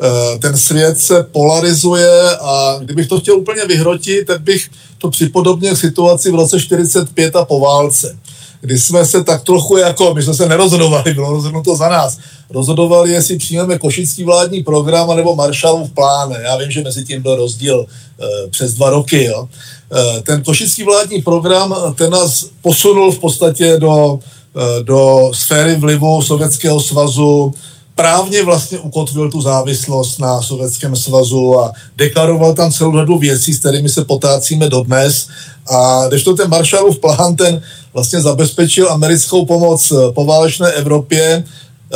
Eh, 0.03 0.39
ten 0.39 0.57
svět 0.57 0.99
se 0.99 1.23
polarizuje 1.23 2.37
a 2.41 2.79
kdybych 2.81 3.07
to 3.07 3.21
chtěl 3.21 3.37
úplně 3.39 3.65
vyhrotit, 3.65 4.27
tak 4.27 4.41
bych 4.41 4.71
to 4.99 5.11
připodobnil 5.11 5.77
situaci 5.77 6.31
v 6.31 6.35
roce 6.35 6.61
45 6.61 7.37
a 7.37 7.45
po 7.45 7.61
válce 7.61 8.17
kdy 8.63 8.79
jsme 8.79 9.07
se 9.07 9.25
tak 9.25 9.43
trochu 9.43 9.77
jako, 9.77 10.15
my 10.15 10.23
jsme 10.23 10.35
se 10.35 10.49
nerozhodovali, 10.49 11.15
bylo 11.15 11.33
rozhodnuto 11.33 11.77
za 11.77 11.89
nás, 11.89 12.19
rozhodovali, 12.51 13.11
jestli 13.11 13.39
přijmeme 13.39 13.79
košický 13.79 14.25
vládní 14.25 14.63
program 14.63 15.17
nebo 15.17 15.35
Marshallův 15.35 15.91
plán. 15.91 16.35
Já 16.43 16.57
vím, 16.57 16.71
že 16.71 16.83
mezi 16.83 17.05
tím 17.05 17.23
byl 17.23 17.37
rozdíl 17.37 17.87
e, 17.87 18.49
přes 18.49 18.75
dva 18.75 18.91
roky. 18.91 19.25
Jo. 19.25 19.49
E, 20.19 20.23
ten 20.23 20.43
košický 20.43 20.83
vládní 20.83 21.23
program, 21.23 21.75
ten 21.95 22.11
nás 22.11 22.47
posunul 22.63 23.13
v 23.13 23.19
podstatě 23.19 23.77
do, 23.79 24.19
e, 24.57 24.83
do 24.83 25.31
sféry 25.35 25.75
vlivu 25.75 26.23
Sovětského 26.23 26.81
svazu, 26.81 27.55
právně 27.95 28.45
vlastně 28.45 28.79
ukotvil 28.79 29.31
tu 29.31 29.41
závislost 29.41 30.19
na 30.19 30.43
Sovětském 30.43 30.97
svazu 30.97 31.61
a 31.61 31.73
deklaroval 31.97 32.55
tam 32.55 32.73
celou 32.73 32.97
řadu 32.97 33.19
věcí, 33.19 33.55
s 33.55 33.59
kterými 33.59 33.89
se 33.89 34.05
potácíme 34.05 34.69
dodnes. 34.69 35.29
A 35.71 36.09
když 36.09 36.25
to 36.25 36.35
ten 36.35 36.51
Marshallův 36.51 36.99
plán, 36.99 37.37
ten 37.37 37.63
vlastně 37.95 38.21
zabezpečil 38.21 38.93
americkou 38.93 39.47
pomoc 39.47 39.93
po 40.15 40.25
válečné 40.25 40.73
Evropě, 40.73 41.45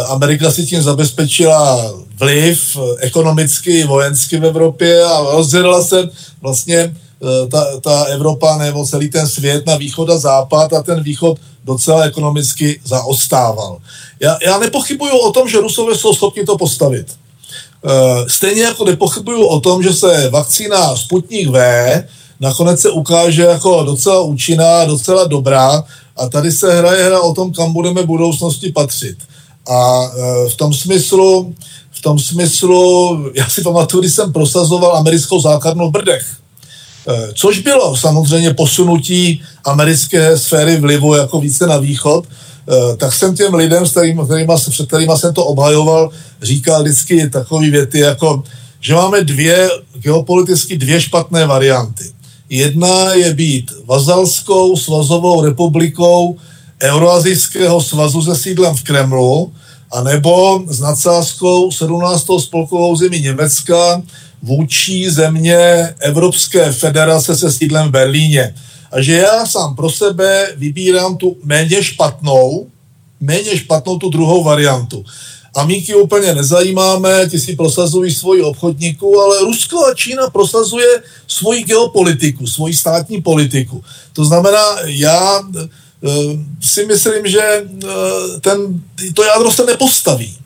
Amerika 0.09 0.51
si 0.51 0.67
tím 0.67 0.83
zabezpečila 0.83 1.93
vliv 2.19 2.77
ekonomicky, 2.99 3.85
vojensky 3.85 4.39
v 4.39 4.45
Evropě 4.45 5.05
a 5.05 5.21
rozdělila 5.21 5.85
se 5.85 6.09
vlastně 6.41 6.97
ta, 7.51 7.81
ta 7.81 8.05
Evropa 8.05 8.57
nebo 8.57 8.87
celý 8.87 9.09
ten 9.09 9.29
svět 9.29 9.67
na 9.67 9.77
východ 9.77 10.11
a 10.11 10.19
západ 10.19 10.73
a 10.73 10.83
ten 10.83 11.03
východ 11.03 11.39
docela 11.65 12.03
ekonomicky 12.03 12.81
zaostával. 12.85 13.79
Já, 14.21 14.39
já 14.47 14.59
nepochybuju 14.59 15.19
o 15.19 15.33
tom, 15.33 15.49
že 15.49 15.61
Rusové 15.61 15.95
jsou 15.95 16.15
schopni 16.15 16.45
to 16.45 16.59
postavit. 16.59 17.07
Stejně 18.27 18.63
jako 18.63 18.85
nepochybuju 18.85 19.47
o 19.47 19.61
tom, 19.61 19.83
že 19.83 19.93
se 19.93 20.31
vakcína 20.31 20.97
Sputnik 20.97 21.49
V 21.49 21.59
nakonec 22.41 22.81
se 22.81 22.91
ukáže 22.91 23.43
jako 23.43 23.83
docela 23.83 24.21
účinná, 24.21 24.85
docela 24.85 25.25
dobrá 25.25 25.85
a 26.17 26.29
tady 26.29 26.53
se 26.53 26.79
hraje 26.79 27.05
hra 27.05 27.21
o 27.21 27.35
tom, 27.35 27.53
kam 27.53 27.73
budeme 27.73 28.03
v 28.03 28.07
budoucnosti 28.07 28.73
patřit. 28.73 29.17
A 29.69 30.05
e, 30.05 30.49
v 30.49 30.57
tom 30.57 30.75
smyslu, 30.75 31.55
v 31.91 32.03
tom 32.03 32.19
smyslu, 32.19 33.31
já 33.35 33.49
si 33.49 33.63
pamatuju, 33.63 34.01
když 34.01 34.15
jsem 34.15 34.33
prosazoval 34.33 34.97
americkou 34.97 35.41
základnu 35.41 35.89
v 35.89 35.93
Brdech, 35.93 36.27
e, 37.09 37.29
což 37.35 37.59
bylo 37.59 37.97
samozřejmě 37.97 38.55
posunutí 38.55 39.43
americké 39.65 40.39
sféry 40.39 40.77
vlivu 40.77 41.15
jako 41.15 41.41
více 41.41 41.67
na 41.67 41.77
východ, 41.77 42.25
e, 42.25 42.97
tak 42.97 43.15
jsem 43.15 43.37
těm 43.37 43.55
lidem, 43.55 43.87
s 43.87 43.91
kterými, 43.91 44.25
kterýma, 44.25 44.57
před 44.57 44.87
kterými 44.87 45.13
jsem 45.17 45.35
to 45.35 45.45
obhajoval, 45.45 46.11
říkal 46.43 46.83
vždycky 46.83 47.31
takové 47.31 47.71
věty 47.71 47.99
jako, 47.99 48.43
že 48.81 48.95
máme 48.95 49.25
dvě, 49.25 49.71
geopoliticky 49.99 50.79
dvě 50.79 51.01
špatné 51.01 51.47
varianty. 51.47 52.05
Jedna 52.51 53.13
je 53.13 53.35
být 53.35 53.73
vazalskou 53.85 54.77
svazovou 54.77 55.45
republikou 55.45 56.37
Euroazijského 56.83 57.83
svazu 57.83 58.23
se 58.23 58.37
sídlem 58.37 58.75
v 58.75 58.83
Kremlu, 58.83 59.53
anebo 59.93 60.63
s 60.67 60.81
nadsázkou 60.81 61.71
17. 61.71 62.27
spolkovou 62.39 62.97
zemí 62.97 63.21
Německa 63.21 64.03
vůči 64.43 65.11
země 65.11 65.59
Evropské 65.99 66.73
federace 66.73 67.37
se 67.37 67.53
sídlem 67.53 67.89
v 67.89 67.91
Berlíně. 67.91 68.55
A 68.93 69.01
že 69.01 69.13
já 69.13 69.47
sám 69.47 69.77
pro 69.77 69.91
sebe 69.91 70.49
vybírám 70.57 71.17
tu 71.17 71.37
méně 71.45 71.85
špatnou, 71.85 72.67
méně 73.21 73.59
špatnou 73.59 73.99
tu 73.99 74.11
druhou 74.11 74.45
variantu. 74.45 75.05
Amíky 75.57 75.95
úplně 75.95 76.35
nezajímáme, 76.35 77.29
ti 77.31 77.41
si 77.41 77.57
prosazují 77.57 78.15
svoji 78.15 78.43
obchodníku, 78.43 79.21
ale 79.21 79.41
Rusko 79.41 79.87
a 79.87 79.95
Čína 79.95 80.31
prosazuje 80.31 80.87
svoji 81.29 81.65
geopolitiku, 81.65 82.47
svoji 82.47 82.75
státní 82.77 83.23
politiku. 83.23 83.85
To 84.13 84.25
znamená, 84.25 84.77
já 84.85 85.41
uh, 85.41 85.63
si 86.61 86.87
myslím, 86.87 87.27
že 87.27 87.63
uh, 87.63 87.91
ten, 88.41 88.81
to 89.15 89.25
jádro 89.25 89.53
se 89.53 89.65
nepostaví. 89.65 90.37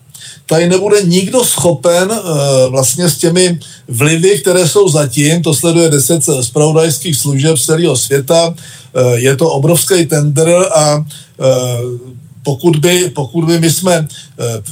tady 0.45 0.69
nebude 0.69 1.03
nikdo 1.03 1.43
schopen 1.43 2.11
vlastně 2.69 3.09
s 3.09 3.17
těmi 3.17 3.59
vlivy, 3.87 4.39
které 4.39 4.67
jsou 4.67 4.89
zatím, 4.89 5.43
to 5.43 5.53
sleduje 5.53 5.89
deset 5.89 6.23
spravodajských 6.41 7.17
služeb 7.17 7.57
z 7.57 7.65
celého 7.65 7.97
světa, 7.97 8.53
je 9.15 9.35
to 9.35 9.49
obrovský 9.49 10.05
tender 10.05 10.49
a 10.75 11.05
pokud 12.43 12.75
by, 12.75 13.11
pokud 13.15 13.45
by 13.45 13.59
my 13.59 13.71
jsme 13.71 14.07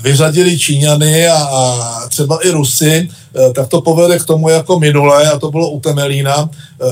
vyřadili 0.02 0.60
Číňany 0.60 1.28
a, 1.28 1.36
a 1.36 2.08
třeba 2.10 2.46
i 2.46 2.50
Rusy, 2.50 3.10
tak 3.56 3.68
to 3.68 3.82
povede 3.82 4.20
k 4.20 4.26
tomu 4.26 4.50
jako 4.50 4.80
minule, 4.80 5.32
a 5.32 5.40
to 5.40 5.52
bylo 5.52 5.70
u 5.70 5.80
Temelína, 5.80 6.50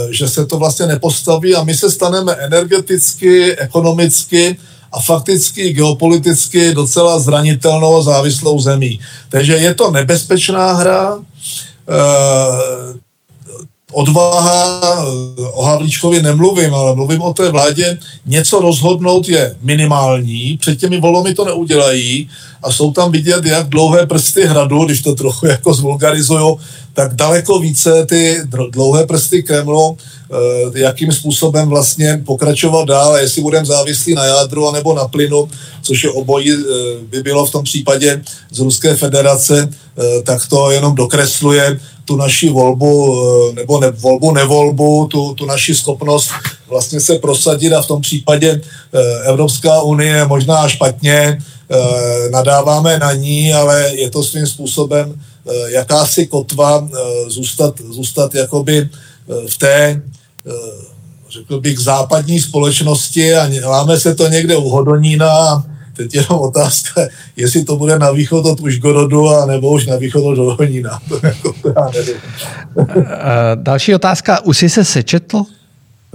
že 0.09 0.27
se 0.27 0.45
to 0.45 0.57
vlastně 0.57 0.85
nepostaví 0.85 1.55
a 1.55 1.63
my 1.63 1.73
se 1.73 1.91
staneme 1.91 2.33
energeticky, 2.33 3.55
ekonomicky 3.57 4.57
a 4.91 5.01
fakticky 5.01 5.73
geopoliticky 5.73 6.73
docela 6.73 7.19
zranitelnou 7.19 7.97
a 7.97 8.01
závislou 8.01 8.59
zemí. 8.59 8.99
Takže 9.29 9.53
je 9.53 9.73
to 9.73 9.91
nebezpečná 9.91 10.73
hra, 10.73 11.19
eh, 11.89 13.06
odvaha, 13.91 15.05
o 15.53 15.63
Havlíčkovi 15.63 16.21
nemluvím, 16.21 16.73
ale 16.73 16.95
mluvím 16.95 17.21
o 17.21 17.33
té 17.33 17.51
vládě, 17.51 17.97
něco 18.25 18.59
rozhodnout 18.59 19.29
je 19.29 19.55
minimální, 19.61 20.57
před 20.57 20.79
těmi 20.79 20.99
volami 20.99 21.33
to 21.33 21.45
neudělají 21.45 22.29
a 22.63 22.71
jsou 22.71 22.91
tam 22.91 23.11
vidět, 23.11 23.45
jak 23.45 23.69
dlouhé 23.69 24.05
prsty 24.05 24.45
hradu, 24.45 24.85
když 24.85 25.01
to 25.01 25.15
trochu 25.15 25.45
jako 25.45 25.73
zvulgarizuju, 25.73 26.59
tak 26.97 27.13
daleko 27.13 27.59
více 27.59 28.05
ty 28.05 28.41
dlouhé 28.69 29.05
prsty 29.05 29.43
Kremlu, 29.43 29.97
eh, 29.97 30.79
jakým 30.79 31.11
způsobem 31.11 31.69
vlastně 31.69 32.21
pokračovat 32.25 32.87
dál, 32.87 33.17
jestli 33.17 33.41
budeme 33.41 33.65
závislí 33.65 34.15
na 34.15 34.25
jádru 34.25 34.71
nebo 34.71 34.93
na 34.93 35.07
plynu, 35.07 35.49
což 35.81 36.03
je 36.03 36.09
obojí 36.09 36.51
eh, 36.53 36.57
by 37.09 37.23
bylo 37.23 37.45
v 37.45 37.51
tom 37.51 37.63
případě 37.63 38.21
z 38.51 38.59
Ruské 38.59 38.95
federace, 38.95 39.69
eh, 39.69 40.21
tak 40.21 40.47
to 40.47 40.71
jenom 40.71 40.95
dokresluje 40.95 41.79
tu 42.05 42.15
naši 42.15 42.49
volbu, 42.49 43.21
nebo 43.53 43.79
ne, 43.79 43.91
volbu, 43.91 44.31
nevolbu, 44.31 45.07
tu, 45.07 45.33
tu 45.33 45.45
naši 45.45 45.75
schopnost 45.75 46.31
vlastně 46.67 46.99
se 46.99 47.19
prosadit 47.19 47.73
a 47.73 47.81
v 47.81 47.87
tom 47.87 48.01
případě 48.01 48.61
Evropská 49.23 49.81
unie 49.81 50.25
možná 50.25 50.69
špatně, 50.69 51.37
nadáváme 52.31 52.99
na 52.99 53.13
ní, 53.13 53.53
ale 53.53 53.91
je 53.95 54.09
to 54.09 54.23
svým 54.23 54.47
způsobem 54.47 55.19
jakási 55.67 56.27
kotva 56.27 56.87
eh, 56.87 57.29
zůstat, 57.29 57.81
zůstat 57.89 58.35
jakoby 58.35 58.77
eh, 58.77 59.47
v 59.49 59.57
té, 59.57 60.01
řekl 61.29 61.59
bych, 61.59 61.79
západní 61.79 62.41
společnosti 62.41 63.35
a 63.35 63.49
máme 63.65 63.99
se 63.99 64.15
to 64.15 64.27
někde 64.27 64.57
u 64.57 64.69
Hodonína 64.69 65.31
a 65.31 65.63
teď 65.97 66.15
jenom 66.15 66.41
otázka, 66.41 67.01
jestli 67.35 67.63
to 67.63 67.75
bude 67.77 67.99
na 67.99 68.11
východ 68.11 68.45
od 68.45 68.59
Užgorodu 68.59 69.29
a 69.29 69.45
nebo 69.45 69.71
už 69.71 69.85
na 69.85 69.95
východ 69.95 70.25
od 70.25 70.37
Hodonína. 70.37 70.99
To 71.09 71.19
jako, 71.23 71.53
já 71.75 71.89
nevím. 71.93 72.15
Další 73.55 73.95
otázka, 73.95 74.45
už 74.45 74.57
jsi 74.57 74.69
se 74.69 74.85
sečetl? 74.85 75.43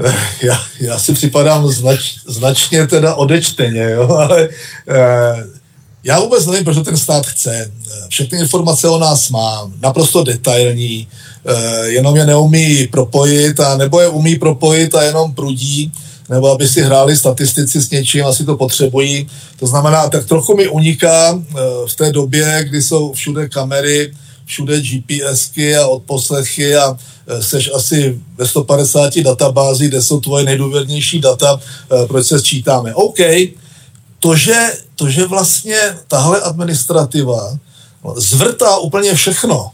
Já, 0.42 0.58
já 0.80 0.98
si 0.98 1.12
připadám 1.12 1.68
znač, 1.68 2.14
značně 2.26 2.86
teda 2.86 3.14
odečteně, 3.14 3.90
jo, 3.90 4.08
ale 4.08 4.48
eh, 4.88 5.44
já 6.04 6.20
vůbec 6.20 6.46
nevím, 6.46 6.64
proč 6.64 6.76
ten 6.84 6.96
stát 6.96 7.26
chce. 7.26 7.72
Všechny 8.08 8.38
informace 8.38 8.88
o 8.88 8.98
nás 8.98 9.30
mám, 9.30 9.72
naprosto 9.80 10.24
detailní, 10.24 11.08
eh, 11.46 11.86
jenom 11.86 12.16
je 12.16 12.26
neumí 12.26 12.86
propojit 12.86 13.60
a 13.60 13.76
nebo 13.76 14.00
je 14.00 14.08
umí 14.08 14.36
propojit 14.36 14.94
a 14.94 15.02
jenom 15.02 15.34
prudí, 15.34 15.92
nebo 16.28 16.50
aby 16.50 16.68
si 16.68 16.82
hráli 16.82 17.16
statistici 17.16 17.80
s 17.80 17.90
něčím, 17.90 18.26
asi 18.26 18.44
to 18.44 18.56
potřebují. 18.56 19.26
To 19.58 19.66
znamená, 19.66 20.08
tak 20.08 20.26
trochu 20.26 20.56
mi 20.56 20.68
uniká 20.68 21.38
eh, 21.38 21.54
v 21.86 21.96
té 21.96 22.12
době, 22.12 22.64
kdy 22.68 22.82
jsou 22.82 23.12
všude 23.12 23.48
kamery, 23.48 24.12
všude 24.44 24.80
GPSky 24.80 25.76
a 25.76 25.86
odposlechy 25.86 26.76
a 26.76 26.96
eh, 27.26 27.42
seš 27.42 27.70
asi 27.74 28.20
ve 28.36 28.48
150 28.48 29.18
databází, 29.18 29.88
kde 29.88 30.02
jsou 30.02 30.20
tvoje 30.20 30.44
nejdůvěrnější 30.44 31.20
data, 31.20 31.60
proč 32.08 32.26
se 32.26 32.38
sčítáme. 32.38 32.94
OK, 32.94 33.18
to, 34.22 34.36
že, 34.36 34.72
to, 34.96 35.10
že 35.10 35.26
vlastně 35.26 35.78
tahle 36.08 36.40
administrativa 36.40 37.58
zvrtá 38.16 38.78
úplně 38.78 39.14
všechno 39.14 39.70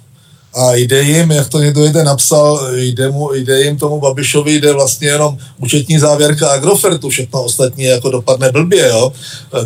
a 0.54 0.74
jde 0.74 1.02
jim, 1.02 1.30
jak 1.30 1.48
to 1.48 1.60
někdo 1.60 1.84
jde 1.84 2.04
napsal, 2.04 2.60
jde, 2.74 3.10
mu, 3.10 3.34
jde 3.34 3.62
jim 3.62 3.78
tomu 3.78 4.00
Babišovi, 4.00 4.60
jde 4.60 4.72
vlastně 4.72 5.08
jenom 5.08 5.38
účetní 5.58 5.98
závěrka 5.98 6.48
Agrofertu, 6.48 7.08
všechno 7.08 7.42
ostatní 7.42 7.84
jako 7.84 8.10
dopadne 8.10 8.52
blbě, 8.52 8.88
jo. 8.88 9.12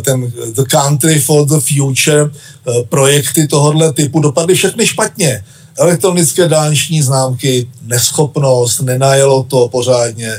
Ten 0.01 0.31
The 0.51 0.63
Country 0.69 1.19
for 1.19 1.47
the 1.47 1.59
Future 1.59 2.31
projekty 2.89 3.47
tohohle 3.47 3.93
typu 3.93 4.19
dopadly 4.19 4.55
všechny 4.55 4.87
špatně 4.87 5.43
elektronické 5.77 6.47
dálniční 6.47 7.01
známky, 7.01 7.67
neschopnost, 7.81 8.81
nenajelo 8.81 9.43
to 9.43 9.67
pořádně, 9.67 10.31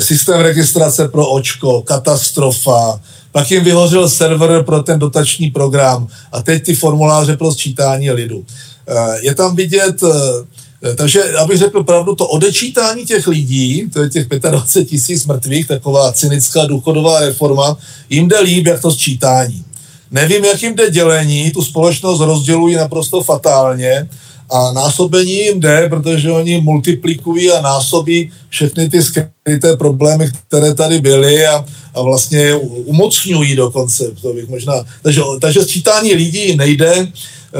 systém 0.00 0.40
registrace 0.40 1.08
pro 1.08 1.28
očko, 1.28 1.82
katastrofa, 1.82 3.00
pak 3.32 3.50
jim 3.50 3.64
vyhořel 3.64 4.08
server 4.08 4.62
pro 4.62 4.82
ten 4.82 4.98
dotační 4.98 5.50
program 5.50 6.08
a 6.32 6.42
teď 6.42 6.64
ty 6.64 6.74
formuláře 6.74 7.36
pro 7.36 7.52
sčítání 7.52 8.10
lidu. 8.10 8.44
Eh, 8.88 9.18
je 9.20 9.34
tam 9.34 9.56
vidět, 9.56 10.02
eh, 10.02 10.94
takže 10.94 11.32
abych 11.32 11.58
řekl 11.58 11.84
pravdu, 11.84 12.14
to 12.14 12.28
odečítání 12.28 13.04
těch 13.04 13.26
lidí, 13.26 13.90
to 13.92 14.02
je 14.02 14.10
těch 14.10 14.26
25 14.28 14.84
tisíc 14.84 15.26
mrtvých, 15.26 15.68
taková 15.68 16.12
cynická 16.12 16.66
důchodová 16.66 17.20
reforma, 17.20 17.76
jim 18.10 18.28
jde 18.28 18.40
líp, 18.40 18.66
jak 18.66 18.82
to 18.82 18.90
sčítání. 18.90 19.64
Nevím, 20.10 20.44
jak 20.44 20.62
jim 20.62 20.74
jde 20.74 20.90
dělení, 20.90 21.50
tu 21.50 21.64
společnost 21.64 22.20
rozdělují 22.20 22.76
naprosto 22.76 23.22
fatálně 23.22 24.08
a 24.50 24.72
násobení 24.72 25.32
jim 25.32 25.60
jde, 25.60 25.88
protože 25.88 26.32
oni 26.32 26.60
multiplikují 26.60 27.50
a 27.50 27.62
násobí 27.62 28.32
všechny 28.48 28.88
ty 28.88 29.02
skryté 29.02 29.76
problémy, 29.76 30.30
které 30.48 30.74
tady 30.74 31.00
byly 31.00 31.46
a, 31.46 31.64
a 31.94 32.02
vlastně 32.02 32.54
umocňují 32.84 33.56
dokonce. 33.56 34.04
To 34.22 34.32
bych 34.32 34.48
možná, 34.48 34.84
takže, 35.02 35.20
takže 35.40 35.62
sčítání 35.62 36.14
lidí 36.14 36.56
nejde. 36.56 37.08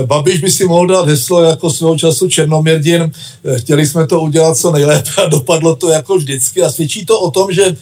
Babiš 0.07 0.41
by 0.41 0.51
si 0.51 0.65
mohl 0.65 0.87
dát 0.87 1.09
heslo 1.09 1.43
jako 1.43 1.71
svého 1.71 1.99
času 1.99 2.29
Černoměrdin. 2.29 3.11
Chtěli 3.57 3.87
jsme 3.87 4.07
to 4.07 4.21
udělat 4.21 4.57
co 4.57 4.71
nejlépe 4.71 5.11
a 5.23 5.29
dopadlo 5.29 5.77
to 5.77 5.91
jako 5.91 6.17
vždycky. 6.17 6.63
A 6.63 6.73
svědčí 6.73 7.07
to 7.07 7.21
o 7.21 7.31
tom, 7.31 7.53
že 7.53 7.77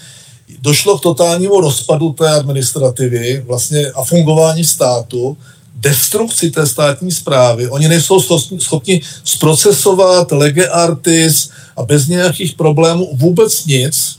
došlo 0.61 0.99
k 0.99 1.03
totálnímu 1.03 1.61
rozpadu 1.61 2.13
té 2.13 2.31
administrativy 2.31 3.45
vlastně 3.47 3.87
a 3.87 4.05
fungování 4.05 4.65
státu 4.65 5.37
destrukci 5.81 6.51
té 6.51 6.67
státní 6.67 7.13
zprávy. 7.13 7.69
Oni 7.69 7.89
nejsou 7.89 8.21
schopni 8.59 9.01
zprocesovat 9.25 10.33
lege 10.33 10.69
artis 10.69 11.51
a 11.77 11.83
bez 11.83 12.07
nějakých 12.07 12.55
problémů 12.55 13.11
vůbec 13.13 13.67
nic. 13.67 14.19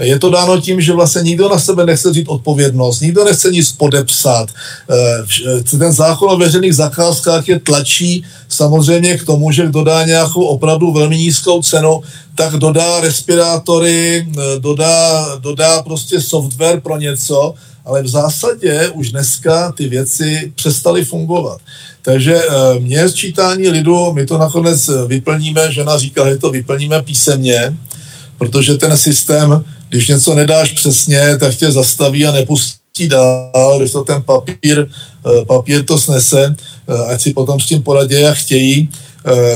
Je 0.00 0.18
to 0.18 0.30
dáno 0.30 0.60
tím, 0.60 0.80
že 0.80 0.92
vlastně 0.92 1.22
nikdo 1.22 1.48
na 1.48 1.58
sebe 1.58 1.86
nechce 1.86 2.10
vzít 2.10 2.28
odpovědnost, 2.28 3.00
nikdo 3.00 3.24
nechce 3.24 3.50
nic 3.50 3.72
podepsat. 3.72 4.48
Eh, 4.90 5.78
ten 5.78 5.92
zákon 5.92 6.30
o 6.30 6.36
veřejných 6.36 6.74
zakázkách 6.74 7.48
je 7.48 7.60
tlačí 7.60 8.24
samozřejmě 8.48 9.18
k 9.18 9.24
tomu, 9.24 9.52
že 9.52 9.66
kdo 9.66 9.84
dá 9.84 10.04
nějakou 10.04 10.44
opravdu 10.44 10.92
velmi 10.92 11.18
nízkou 11.18 11.62
cenu, 11.62 12.02
tak 12.34 12.52
dodá 12.52 13.00
respirátory, 13.00 14.26
eh, 14.26 14.60
dodá, 14.60 15.26
dodá 15.40 15.82
prostě 15.82 16.20
software 16.20 16.80
pro 16.80 16.98
něco, 16.98 17.54
ale 17.90 18.02
v 18.02 18.08
zásadě 18.08 18.88
už 18.94 19.10
dneska 19.10 19.72
ty 19.72 19.88
věci 19.88 20.52
přestaly 20.54 21.04
fungovat. 21.04 21.60
Takže 22.02 22.34
eh, 22.34 22.78
mě 22.78 23.08
sčítání 23.08 23.68
lidu, 23.68 24.12
my 24.12 24.26
to 24.26 24.38
nakonec 24.38 24.90
vyplníme, 25.06 25.72
žena 25.72 25.98
říká, 25.98 26.30
že 26.30 26.36
to 26.36 26.50
vyplníme 26.50 27.02
písemně, 27.02 27.76
protože 28.38 28.74
ten 28.74 28.96
systém, 28.96 29.64
když 29.88 30.08
něco 30.08 30.34
nedáš 30.34 30.72
přesně, 30.72 31.38
tak 31.38 31.54
tě 31.54 31.72
zastaví 31.72 32.26
a 32.26 32.32
nepustí 32.32 33.08
dál, 33.08 33.78
když 33.78 33.92
to 33.92 34.04
ten 34.04 34.22
papír, 34.22 34.86
eh, 34.86 35.44
papír 35.44 35.84
to 35.84 35.98
snese, 35.98 36.54
eh, 36.54 37.12
ať 37.12 37.20
si 37.20 37.32
potom 37.32 37.60
s 37.60 37.66
tím 37.66 37.82
poradí, 37.82 38.20
jak 38.20 38.36
chtějí, 38.36 38.88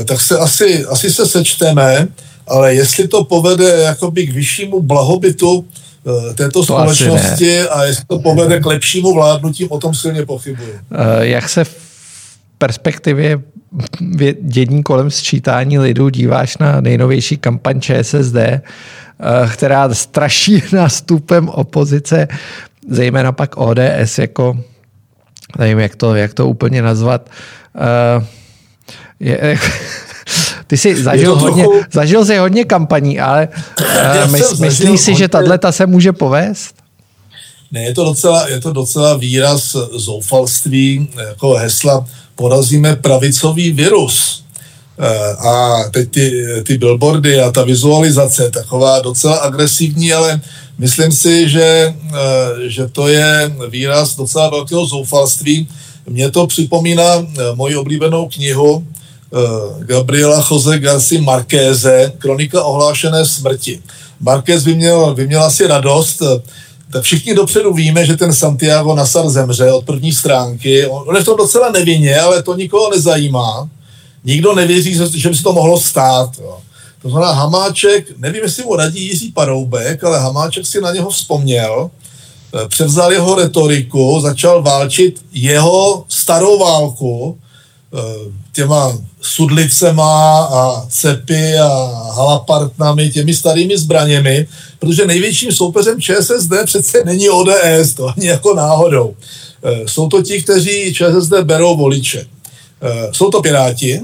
tak 0.05 0.21
se 0.21 0.37
asi, 0.37 0.85
asi 0.85 1.13
se 1.13 1.25
sečteme, 1.25 2.07
ale 2.47 2.75
jestli 2.75 3.07
to 3.07 3.23
povede 3.23 3.69
jakoby 3.81 4.27
k 4.27 4.33
vyššímu 4.33 4.81
blahobytu 4.81 5.65
Eh, 5.65 5.94
této 6.35 6.59
to 6.59 6.63
společnosti 6.63 7.61
a 7.61 7.83
jestli 7.83 8.05
to 8.07 8.19
povede 8.19 8.59
k 8.59 8.65
lepšímu 8.65 9.13
vládnutí, 9.13 9.65
o 9.65 9.79
tom 9.79 9.93
silně 9.93 10.25
pochybuji. 10.25 10.79
Eh, 10.91 11.27
jak 11.27 11.49
se 11.49 11.63
v 11.63 11.75
perspektivě 12.57 13.41
dění 14.41 14.83
kolem 14.83 15.11
sčítání 15.11 15.79
lidů 15.79 16.09
díváš 16.09 16.57
na 16.57 16.81
nejnovější 16.81 17.37
kampaň 17.37 17.81
ČSSD, 17.81 18.35
eh, 18.35 18.61
která 19.53 19.93
straší 19.93 20.63
nástupem 20.71 21.49
opozice, 21.49 22.27
zejména 22.89 23.31
pak 23.31 23.57
ODS, 23.57 24.17
jako 24.17 24.59
nevím, 25.59 25.79
jak 25.79 25.95
to, 25.95 26.15
jak 26.15 26.33
to 26.33 26.47
úplně 26.47 26.81
nazvat, 26.81 27.29
je, 29.19 29.57
ty 30.67 30.77
jsi 30.77 31.03
zažil, 31.03 31.35
hodně, 31.35 31.63
trochu... 31.63 31.79
zažil 31.93 32.25
jsi 32.25 32.37
hodně 32.37 32.65
kampaní, 32.65 33.19
ale 33.19 33.47
uh, 34.25 34.31
mys, 34.31 34.59
myslíš 34.59 35.01
si, 35.01 35.15
že 35.15 35.27
tahle 35.27 35.59
se 35.69 35.85
může 35.85 36.13
povést? 36.13 36.75
Ne, 37.71 37.83
je 37.83 37.93
to 37.93 38.03
docela, 38.03 38.47
je 38.47 38.59
to 38.61 38.73
docela 38.73 39.17
výraz 39.17 39.75
zoufalství, 39.93 41.09
jako 41.27 41.53
hesla 41.53 42.05
porazíme 42.35 42.95
pravicový 42.95 43.71
virus. 43.71 44.45
Eh, 44.99 45.35
a 45.47 45.83
teď 45.91 46.11
ty, 46.11 46.45
ty 46.63 46.77
billboardy 46.77 47.41
a 47.41 47.51
ta 47.51 47.63
vizualizace 47.63 48.51
taková 48.51 48.99
docela 48.99 49.35
agresivní, 49.35 50.13
ale 50.13 50.41
myslím 50.77 51.11
si, 51.11 51.49
že, 51.49 51.95
eh, 52.13 52.69
že 52.69 52.87
to 52.87 53.07
je 53.07 53.55
výraz 53.69 54.15
docela 54.15 54.49
velkého 54.49 54.85
zoufalství. 54.85 55.67
Mně 56.09 56.31
to 56.31 56.47
připomíná 56.47 57.03
eh, 57.03 57.25
moji 57.55 57.75
oblíbenou 57.75 58.29
knihu 58.29 58.87
Gabriela 59.79 60.47
Jose 60.51 60.79
Garci 60.79 61.21
Markéze, 61.21 62.13
Kronika 62.17 62.63
ohlášené 62.63 63.25
smrti. 63.25 63.81
Marquez 64.19 64.63
by 64.63 64.75
měl, 64.75 65.13
by 65.15 65.27
měl 65.27 65.43
asi 65.43 65.67
radost, 65.67 66.21
tak 66.91 67.03
všichni 67.03 67.35
dopředu 67.35 67.73
víme, 67.73 68.05
že 68.05 68.17
ten 68.17 68.33
Santiago 68.33 68.95
Nasar 68.95 69.29
zemře 69.29 69.71
od 69.71 69.85
první 69.85 70.13
stránky. 70.13 70.87
On 70.87 71.15
je 71.15 71.21
v 71.21 71.25
tom 71.25 71.37
docela 71.37 71.71
nevinně, 71.71 72.19
ale 72.19 72.43
to 72.43 72.55
nikoho 72.55 72.89
nezajímá. 72.91 73.69
Nikdo 74.23 74.55
nevěří, 74.55 74.99
že 75.15 75.29
by 75.29 75.35
se 75.35 75.43
to 75.43 75.53
mohlo 75.53 75.79
stát. 75.79 76.29
Jo. 76.41 76.57
To 77.01 77.09
znamená, 77.09 77.31
Hamáček, 77.31 78.17
nevím, 78.17 78.43
jestli 78.43 78.63
mu 78.63 78.75
radí 78.75 79.07
Jiří 79.07 79.31
Paroubek, 79.31 80.03
ale 80.03 80.19
Hamáček 80.19 80.65
si 80.65 80.81
na 80.81 80.91
něho 80.91 81.09
vzpomněl, 81.09 81.89
eh, 82.55 82.67
převzal 82.67 83.11
jeho 83.11 83.35
retoriku, 83.35 84.19
začal 84.21 84.63
válčit 84.63 85.25
jeho 85.33 86.05
starou 86.09 86.59
válku 86.59 87.37
eh, 87.39 87.44
těma 88.51 88.97
sudlicema 89.21 90.39
a 90.43 90.85
cepy 90.89 91.57
a 91.57 91.67
halapartnami, 92.15 93.09
těmi 93.09 93.33
starými 93.33 93.77
zbraněmi, 93.77 94.47
protože 94.79 95.05
největším 95.05 95.51
soupeřem 95.51 96.01
ČSSD 96.01 96.51
přece 96.65 97.03
není 97.05 97.29
ODS, 97.29 97.93
to 97.95 98.07
ani 98.17 98.27
jako 98.27 98.55
náhodou. 98.55 99.15
Eh, 99.63 99.81
jsou 99.85 100.07
to 100.07 100.21
ti, 100.21 100.41
kteří 100.41 100.93
ČSSD 100.93 101.33
berou 101.43 101.77
voliče. 101.77 102.25
Jsou 103.11 103.29
to 103.29 103.41
Piráti, 103.41 104.01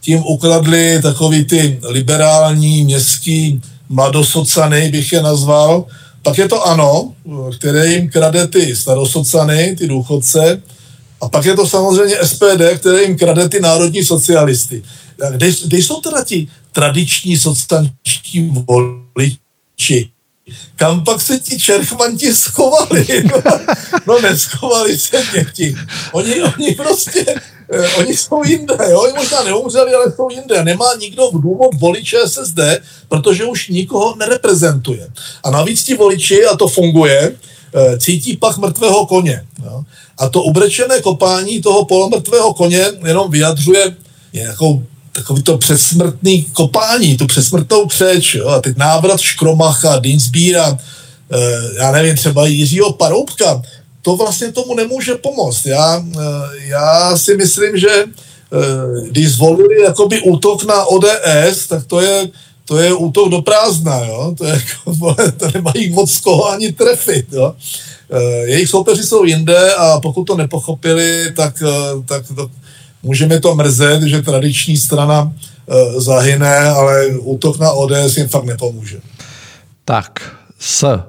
tím 0.00 0.22
ukradli 0.26 1.02
takový 1.02 1.44
ty 1.44 1.78
liberální 1.82 2.84
městský 2.84 3.62
mladosocany, 3.88 4.88
bych 4.90 5.12
je 5.12 5.22
nazval. 5.22 5.84
Pak 6.22 6.38
je 6.38 6.48
to 6.48 6.66
ANO, 6.66 7.12
které 7.58 7.86
jim 7.86 8.10
krade 8.10 8.48
ty 8.48 8.76
starosocany, 8.76 9.76
ty 9.78 9.88
důchodce. 9.88 10.62
A 11.22 11.28
pak 11.28 11.44
je 11.44 11.56
to 11.56 11.66
samozřejmě 11.66 12.16
SPD, 12.24 12.62
které 12.76 13.02
jim 13.02 13.18
krade 13.18 13.48
ty 13.48 13.60
národní 13.60 14.04
socialisty. 14.04 14.82
Kde, 15.30 15.52
kde 15.64 15.78
jsou 15.78 16.00
teda 16.00 16.24
ti 16.24 16.48
tradiční 16.72 17.36
socialističtí 17.36 18.50
voliči? 18.68 20.10
Kam 20.76 21.04
pak 21.04 21.20
se 21.20 21.38
ti 21.38 21.60
čerchmanti 21.60 22.34
schovali? 22.34 23.06
No, 24.06 24.20
neschovali 24.20 24.98
se 24.98 25.24
někdy. 25.36 25.74
Oni, 26.12 26.42
oni 26.42 26.74
prostě 26.74 27.24
eh, 27.72 27.88
oni 27.88 28.16
jsou 28.16 28.44
jinde, 28.44 28.74
jo? 28.90 29.00
Oni 29.00 29.12
možná 29.12 29.42
neumřeli, 29.42 29.94
ale 29.94 30.12
jsou 30.12 30.30
jinde. 30.30 30.64
Nemá 30.64 30.94
nikdo 31.00 31.30
v 31.30 31.40
důvod 31.40 31.70
voliče 31.74 32.16
SSD, 32.26 32.58
protože 33.08 33.44
už 33.44 33.68
nikoho 33.68 34.16
nereprezentuje. 34.16 35.08
A 35.44 35.50
navíc 35.50 35.84
ti 35.84 35.94
voliči, 35.94 36.46
a 36.46 36.56
to 36.56 36.68
funguje, 36.68 37.32
eh, 37.74 37.98
cítí 37.98 38.36
pach 38.36 38.58
mrtvého 38.58 39.06
koně. 39.06 39.46
Jo? 39.64 39.84
A 40.18 40.28
to 40.28 40.42
ubrečené 40.42 41.00
kopání 41.00 41.62
toho 41.62 41.84
polomrtvého 41.84 42.54
koně 42.54 42.86
jenom 43.06 43.30
vyjadřuje 43.30 43.96
nějakou 44.32 44.82
takový 45.12 45.42
to 45.42 45.58
předsmrtný 45.58 46.42
kopání, 46.42 47.16
tu 47.16 47.26
předsmrtnou 47.26 47.86
křeč, 47.86 48.34
jo? 48.34 48.48
a 48.48 48.60
teď 48.60 48.76
návrat 48.76 49.20
Škromacha, 49.20 49.98
Dinsbíra, 49.98 50.78
eh, 51.32 51.38
já 51.76 51.92
nevím, 51.92 52.16
třeba 52.16 52.46
Jiřího 52.46 52.92
Paroubka, 52.92 53.62
to 54.02 54.16
vlastně 54.16 54.52
tomu 54.52 54.74
nemůže 54.74 55.14
pomoct. 55.14 55.66
Já, 55.66 56.04
eh, 56.20 56.20
já 56.66 57.16
si 57.16 57.36
myslím, 57.36 57.78
že 57.78 57.90
eh, 57.90 59.08
když 59.08 59.32
zvolili 59.32 59.82
jakoby 59.82 60.20
útok 60.20 60.64
na 60.64 60.84
ODS, 60.84 61.66
tak 61.68 61.86
to 61.86 62.00
je, 62.00 62.28
to 62.64 62.78
je 62.78 62.92
útok 62.92 63.28
do 63.28 63.42
prázdna, 63.42 64.04
jo? 64.04 64.34
To, 64.38 64.44
je, 64.44 64.52
jako, 64.52 65.14
to 65.36 65.46
nemají 65.54 65.90
moc 65.90 66.20
koho 66.20 66.50
ani 66.50 66.72
trefit. 66.72 67.26
Jo? 67.32 67.54
Jejich 68.44 68.68
soupeři 68.68 69.02
jsou 69.02 69.24
jinde 69.24 69.74
a 69.74 70.00
pokud 70.00 70.24
to 70.24 70.36
nepochopili, 70.36 71.32
tak, 71.36 71.62
tak 72.06 72.26
to, 72.36 72.50
můžeme 73.02 73.40
to 73.40 73.54
mrzet, 73.54 74.02
že 74.02 74.22
tradiční 74.22 74.76
strana 74.76 75.32
zahyne, 75.96 76.58
ale 76.58 77.06
útok 77.06 77.58
na 77.58 77.72
ODS 77.72 78.16
jim 78.16 78.28
fakt 78.28 78.44
nepomůže. 78.44 79.00
Tak, 79.84 80.36
s 80.58 81.02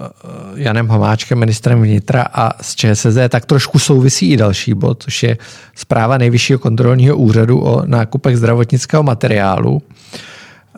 Eh, 0.00 0.08
Janem 0.54 0.88
Hamáčkem, 0.88 1.38
ministrem 1.38 1.82
vnitra 1.82 2.22
a 2.32 2.62
z 2.62 2.74
ČSSD, 2.74 3.18
tak 3.28 3.46
trošku 3.46 3.78
souvisí 3.78 4.30
i 4.30 4.36
další 4.36 4.74
bod, 4.74 5.02
což 5.02 5.22
je 5.22 5.38
zpráva 5.74 6.18
Nejvyššího 6.18 6.58
kontrolního 6.58 7.16
úřadu 7.16 7.64
o 7.64 7.86
nákupech 7.86 8.36
zdravotnického 8.36 9.02
materiálu. 9.02 9.82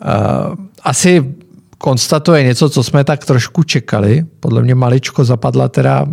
Eh, 0.01 0.55
asi 0.83 1.35
konstatuje 1.77 2.43
něco, 2.43 2.69
co 2.69 2.83
jsme 2.83 3.03
tak 3.03 3.25
trošku 3.25 3.63
čekali. 3.63 4.25
Podle 4.39 4.61
mě 4.61 4.75
maličko 4.75 5.25
zapadla 5.25 5.67
teda 5.67 6.05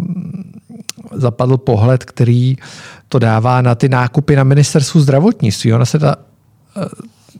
zapadl 1.12 1.57
pohled, 1.57 2.05
který 2.05 2.57
to 3.09 3.18
dává 3.18 3.62
na 3.62 3.75
ty 3.75 3.88
nákupy 3.88 4.37
na 4.37 4.44
ministerstvu 4.44 5.01
zdravotnictví. 5.01 5.72
Ona 5.72 5.85
se 5.85 5.99
ta, 5.99 6.16
eh, 6.77 6.85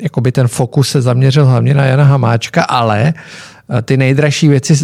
jakoby 0.01 0.33
ten 0.33 0.49
fokus 0.49 0.89
se 0.89 1.03
zaměřil 1.03 1.47
hlavně 1.47 1.75
na 1.75 1.85
Jana 1.85 2.05
Hamáčka, 2.05 2.63
ale 2.63 3.15
ty 3.83 3.97
nejdražší 3.97 4.49
věci 4.49 4.77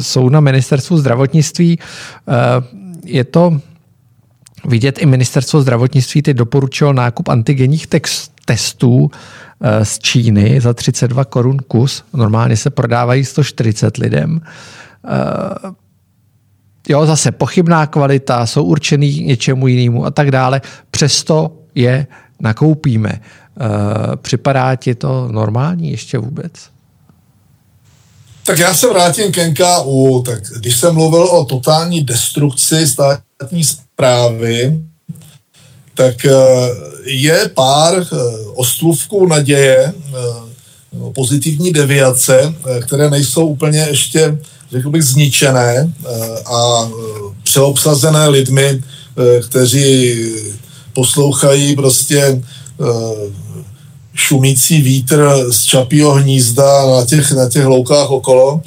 jsou 0.00 0.28
na 0.28 0.40
ministerstvu 0.40 0.98
zdravotnictví. 0.98 1.78
Eh, 1.78 2.32
je 3.04 3.24
to 3.24 3.60
vidět 4.64 4.98
i 4.98 5.06
ministerstvo 5.06 5.62
zdravotnictví 5.62 6.22
teď 6.22 6.36
doporučilo 6.36 6.92
nákup 6.92 7.28
antigenních 7.28 7.86
testů 8.46 9.10
eh, 9.60 9.84
z 9.84 9.98
Číny 9.98 10.60
za 10.60 10.74
32 10.74 11.24
korun 11.24 11.58
kus. 11.58 12.04
Normálně 12.12 12.56
se 12.56 12.70
prodávají 12.70 13.24
140 13.24 13.96
lidem. 13.96 14.40
Eh, 14.44 15.70
jo, 16.88 17.06
zase 17.06 17.32
pochybná 17.32 17.86
kvalita, 17.86 18.46
jsou 18.46 18.64
určený 18.64 19.20
něčemu 19.20 19.66
jinému 19.66 20.04
a 20.06 20.10
tak 20.10 20.30
dále. 20.30 20.60
Přesto 20.90 21.52
je 21.74 22.06
nakoupíme. 22.40 23.20
Připadá 24.16 24.76
ti 24.76 24.94
to 24.94 25.28
normální 25.32 25.90
ještě 25.90 26.18
vůbec? 26.18 26.52
Tak 28.46 28.58
já 28.58 28.74
se 28.74 28.88
vrátím 28.88 29.32
k 29.32 29.36
NKU. 29.36 30.22
Tak 30.26 30.42
když 30.56 30.76
jsem 30.76 30.94
mluvil 30.94 31.22
o 31.22 31.44
totální 31.44 32.04
destrukci 32.04 32.86
státní 32.86 33.64
zprávy, 33.64 34.80
tak 35.96 36.24
eh, 36.24 36.32
je 37.04 37.50
pár 37.54 37.94
eh, 37.96 38.16
ostrůvků 38.54 39.26
naděje, 39.26 39.92
eh, 39.92 40.46
pozitivní 41.14 41.72
deviace, 41.72 42.54
které 42.82 43.10
nejsou 43.10 43.46
úplně 43.46 43.86
ještě, 43.90 44.38
řekl 44.72 44.90
bych, 44.90 45.02
zničené 45.02 45.92
a 46.46 46.88
přeobsazené 47.42 48.28
lidmi, 48.28 48.80
kteří 49.48 50.16
poslouchají 50.92 51.76
prostě 51.76 52.42
šumící 54.14 54.82
vítr 54.82 55.46
z 55.50 55.64
čapího 55.64 56.12
hnízda 56.14 56.86
na 56.86 57.06
těch, 57.06 57.32
na 57.32 57.48
těch 57.48 57.64
loukách 57.64 58.10
okolo. 58.10 58.60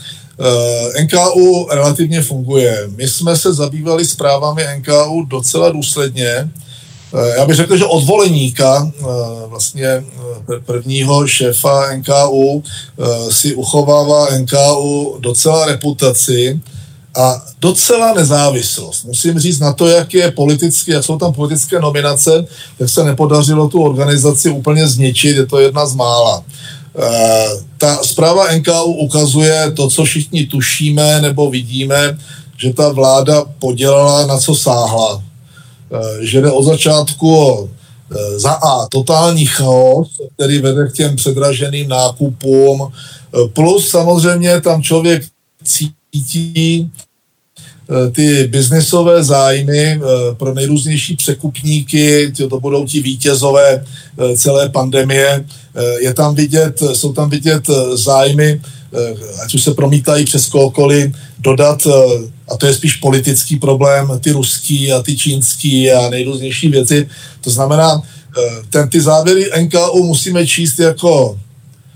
NKU 1.04 1.68
relativně 1.72 2.22
funguje. 2.22 2.89
My 2.96 3.08
jsme 3.08 3.36
se 3.36 3.54
zabývali 3.54 4.06
zprávami 4.06 4.63
NKU 4.78 5.26
docela 5.28 5.72
důsledně. 5.72 6.50
Uh, 7.13 7.26
já 7.38 7.45
bych 7.45 7.56
řekl, 7.56 7.78
že 7.78 7.86
od 7.86 8.06
voleníka, 8.06 8.91
uh, 9.00 9.08
vlastně 9.50 10.04
prvního 10.65 11.28
šéfa 11.28 11.95
NKU, 11.95 12.63
si 13.30 13.56
uchovává 13.56 14.28
NKU 14.38 15.17
docela 15.19 15.65
reputaci 15.65 16.60
a 17.15 17.45
docela 17.60 18.13
nezávislost. 18.13 19.04
Musím 19.04 19.39
říct 19.39 19.60
na 19.60 19.74
to, 19.74 19.88
jak 19.88 20.13
je 20.13 20.32
politicky, 20.32 20.91
jak 20.91 21.04
jsou 21.04 21.17
tam 21.17 21.34
politické 21.34 21.80
nominace, 21.80 22.45
tak 22.78 22.89
se 22.89 23.04
nepodařilo 23.04 23.69
tu 23.69 23.84
organizaci 23.84 24.50
úplně 24.50 24.88
zničit, 24.88 25.38
je 25.38 25.45
to 25.45 25.60
jedna 25.60 25.86
z 25.86 25.95
mála. 25.95 26.43
Ta 27.78 28.00
zpráva 28.04 28.52
NKU 28.52 28.84
ukazuje 28.84 29.72
to, 29.72 29.89
co 29.89 30.04
všichni 30.04 30.45
tušíme 30.45 31.22
nebo 31.22 31.50
vidíme, 31.50 32.17
že 32.58 32.74
ta 32.74 32.89
vláda 32.89 33.45
podělala 33.60 34.26
na 34.26 34.38
co 34.38 34.56
sáhla. 34.56 35.24
E, 35.91 36.25
že 36.25 36.41
jde 36.41 36.52
od 36.52 36.63
začátku 36.63 37.38
o 37.38 37.65
e, 37.65 38.39
za 38.39 38.52
A 38.52 38.88
totální 38.88 39.45
chaos, 39.45 40.21
který 40.36 40.60
vede 40.60 40.88
k 40.88 40.93
těm 40.93 41.15
předraženým 41.15 41.89
nákupům, 41.89 42.91
plus 43.54 43.89
samozřejmě 43.89 44.62
tam 44.62 44.84
člověk 44.84 45.23
cítí 45.63 46.91
eh, 47.89 48.12
ty 48.12 48.47
biznesové 48.47 49.23
zájmy 49.23 49.80
eh, 49.80 49.99
pro 50.38 50.54
nejrůznější 50.54 51.15
překupníky, 51.15 52.32
to 52.49 52.60
budou 52.60 52.86
ti 52.86 53.02
vítězové 53.02 53.86
eh, 53.86 54.38
celé 54.38 54.69
pandemie. 54.69 55.45
Je 55.99 56.13
tam 56.13 56.36
vidět, 56.36 56.84
jsou 56.93 57.13
tam 57.13 57.30
vidět 57.30 57.63
zájmy, 57.93 58.62
ať 59.43 59.54
už 59.54 59.63
se 59.63 59.73
promítají 59.73 60.25
přes 60.25 60.47
kohokoliv, 60.47 61.15
dodat 61.39 61.88
a 62.52 62.58
to 62.58 62.66
je 62.66 62.74
spíš 62.74 62.96
politický 62.96 63.56
problém, 63.56 64.20
ty 64.20 64.32
ruský 64.32 64.92
a 64.92 65.02
ty 65.02 65.18
čínský 65.18 65.92
a 65.92 66.10
nejrůznější 66.10 66.70
věci. 66.70 67.08
To 67.42 67.50
znamená, 67.50 68.02
ten, 68.70 68.90
ty 68.90 69.02
závěry 69.02 69.52
NKU 69.62 70.04
musíme 70.04 70.48
číst 70.48 70.80
jako 70.80 71.40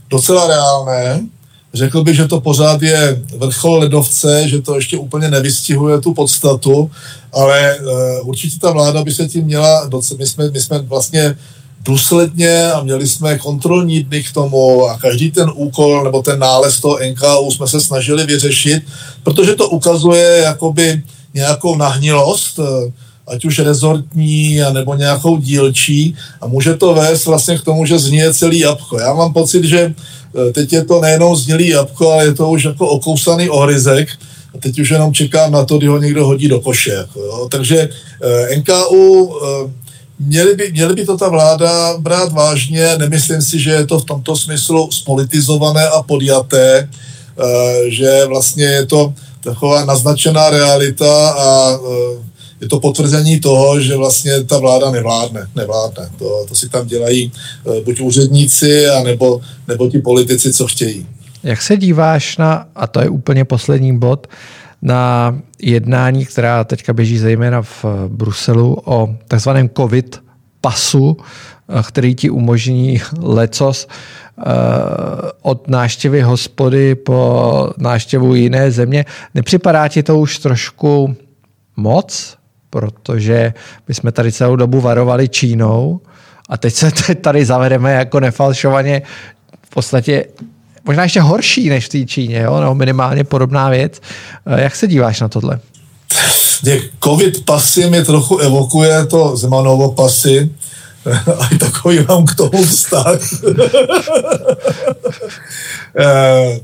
docela 0.10 0.48
reálné. 0.48 1.28
Řekl 1.74 2.04
bych, 2.04 2.16
že 2.16 2.28
to 2.28 2.42
pořád 2.42 2.82
je 2.82 3.22
vrchol 3.38 3.80
ledovce, 3.80 4.50
že 4.50 4.62
to 4.62 4.76
ještě 4.76 4.98
úplně 4.98 5.32
nevystihuje 5.32 6.02
tu 6.02 6.14
podstatu, 6.14 6.92
ale 7.34 7.78
uh, 7.80 8.30
určitě 8.30 8.60
ta 8.60 8.72
vláda 8.72 9.04
by 9.04 9.14
se 9.14 9.28
tím 9.28 9.46
měla, 9.46 9.90
my 10.18 10.28
jsme, 10.28 10.50
my 10.50 10.62
jsme 10.62 10.80
vlastně 10.80 11.38
důsledně 11.84 12.72
a 12.72 12.84
měli 12.84 13.08
jsme 13.08 13.38
kontrolní 13.38 14.04
dny 14.04 14.24
k 14.24 14.32
tomu 14.32 14.86
a 14.86 14.98
každý 14.98 15.32
ten 15.32 15.52
úkol 15.56 16.04
nebo 16.04 16.22
ten 16.22 16.40
nález 16.40 16.80
toho 16.80 17.00
NKU 17.12 17.52
jsme 17.52 17.68
se 17.68 17.82
snažili 17.82 18.26
vyřešit, 18.26 18.84
protože 19.24 19.56
to 19.56 19.70
ukazuje 19.70 20.42
jakoby 20.44 21.04
nějakou 21.34 21.76
nahnilost, 21.76 22.60
eh, 22.60 22.92
ať 23.28 23.46
už 23.46 23.60
rezortní, 23.60 24.60
nebo 24.74 24.96
nějakou 24.96 25.38
dílčí 25.38 26.16
a 26.42 26.48
může 26.48 26.74
to 26.74 26.94
vést 26.94 27.26
vlastně 27.26 27.58
k 27.58 27.64
tomu, 27.64 27.86
že 27.86 28.00
zníje 28.00 28.34
celý 28.34 28.60
jabko. 28.60 29.00
Já 29.00 29.14
mám 29.14 29.34
pocit, 29.34 29.64
že 29.64 29.94
eh, 29.94 30.52
teď 30.52 30.74
je 30.74 30.86
to 30.86 31.02
nejenom 31.02 31.36
znělý 31.36 31.68
jabko, 31.68 32.12
ale 32.12 32.26
je 32.26 32.34
to 32.34 32.50
už 32.50 32.64
jako 32.64 32.88
okousaný 32.88 33.50
ohryzek 33.50 34.10
a 34.56 34.58
teď 34.58 34.80
už 34.80 34.90
jenom 34.90 35.14
čekám 35.14 35.52
na 35.52 35.66
to, 35.66 35.78
kdy 35.78 35.88
ho 35.88 35.98
někdo 35.98 36.26
hodí 36.26 36.48
do 36.48 36.60
koše. 36.60 36.92
Jako, 36.92 37.20
jo. 37.20 37.48
Takže 37.52 37.90
eh, 38.22 38.56
NKU 38.56 39.34
měli 40.26 40.56
by, 40.56 40.72
měli 40.72 40.94
by 40.94 41.06
to 41.06 41.18
ta 41.18 41.30
vláda 41.30 41.98
brát 41.98 42.34
vážně, 42.34 42.98
nemyslím 42.98 43.42
si, 43.42 43.60
že 43.60 43.72
je 43.72 43.86
to 43.86 44.00
v 44.00 44.06
tomto 44.06 44.36
smyslu 44.36 44.92
spolitizované 44.92 45.88
a 45.88 46.04
podjaté, 46.04 46.90
že 47.88 48.26
vlastně 48.26 48.66
je 48.66 48.86
to 48.86 49.14
taková 49.44 49.86
naznačená 49.86 50.50
realita 50.50 51.30
a 51.30 51.80
je 52.64 52.70
to 52.70 52.80
potvrzení 52.80 53.40
toho, 53.40 53.82
že 53.82 53.98
vlastně 53.98 54.44
ta 54.44 54.58
vláda 54.58 54.92
nevládne. 54.92 55.48
nevládne. 55.56 56.10
To, 56.18 56.46
to 56.50 56.56
si 56.56 56.70
tam 56.70 56.88
dělají 56.88 57.32
eh, 57.32 57.82
buď 57.82 58.02
úředníci, 58.02 58.88
anebo, 58.88 59.42
nebo 59.68 59.90
ti 59.90 60.00
politici, 60.00 60.54
co 60.54 60.68
chtějí. 60.68 61.08
Jak 61.44 61.62
se 61.62 61.78
díváš 61.78 62.38
na, 62.38 62.68
a 62.76 62.88
to 62.88 63.00
je 63.00 63.10
úplně 63.10 63.46
poslední 63.46 63.98
bod, 63.98 64.28
na 64.84 65.36
jednání, 65.62 66.26
která 66.26 66.64
teďka 66.64 66.94
běží 66.94 67.18
zejména 67.18 67.62
v 67.62 67.86
Bruselu 68.08 68.82
o 68.86 69.16
takzvaném 69.28 69.70
COVID 69.70 70.24
pasu, 70.62 71.18
eh, 71.70 71.84
který 71.88 72.16
ti 72.16 72.30
umožní 72.30 73.02
lecos 73.22 73.88
eh, 73.88 74.44
od 75.42 75.68
náštěvy 75.68 76.22
hospody 76.22 76.96
po 76.96 77.70
náštěvu 77.78 78.36
jiné 78.36 78.72
země. 78.72 79.06
Nepřipadá 79.34 79.88
ti 79.88 80.04
to 80.04 80.20
už 80.20 80.40
trošku 80.40 81.16
moc? 81.76 82.38
protože 82.74 83.54
my 83.88 83.94
jsme 83.94 84.12
tady 84.12 84.32
celou 84.32 84.56
dobu 84.56 84.82
varovali 84.82 85.30
Čínou 85.30 86.02
a 86.50 86.58
teď 86.58 86.74
se 86.74 86.92
tady 87.16 87.46
zavedeme 87.46 87.94
jako 87.94 88.20
nefalšovaně 88.20 89.02
v 89.66 89.70
podstatě 89.70 90.26
možná 90.86 91.04
ještě 91.04 91.22
horší 91.22 91.70
než 91.70 91.86
v 91.86 91.90
té 91.90 92.06
Číně, 92.06 92.40
jo? 92.40 92.62
No, 92.62 92.76
minimálně 92.76 93.24
podobná 93.24 93.70
věc. 93.70 94.02
Eh, 94.46 94.62
jak 94.62 94.76
se 94.76 94.88
díváš 94.88 95.22
na 95.22 95.28
tohle? 95.28 95.60
Covid 97.04 97.46
pasy 97.46 97.90
mi 97.90 98.04
trochu 98.04 98.38
evokuje 98.38 99.06
to 99.06 99.38
Zemanovo 99.38 99.92
pasy, 99.92 100.52
a 101.40 101.58
takový 101.60 102.06
mám 102.08 102.26
k 102.26 102.36
tomu 102.36 102.64
vztah. 102.64 103.20
Eh, 105.96 106.60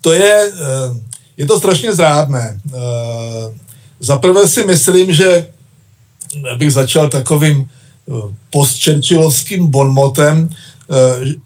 to 0.00 0.12
je, 0.12 0.52
eh, 0.52 1.00
je 1.36 1.46
to 1.46 1.58
strašně 1.58 1.92
zrádné. 1.92 2.60
Zaprvé 4.00 4.48
si 4.48 4.64
myslím, 4.64 5.12
že 5.12 5.46
bych 6.56 6.72
začal 6.72 7.08
takovým 7.08 7.68
postčerčilovským 8.50 9.66
bonmotem, 9.66 10.48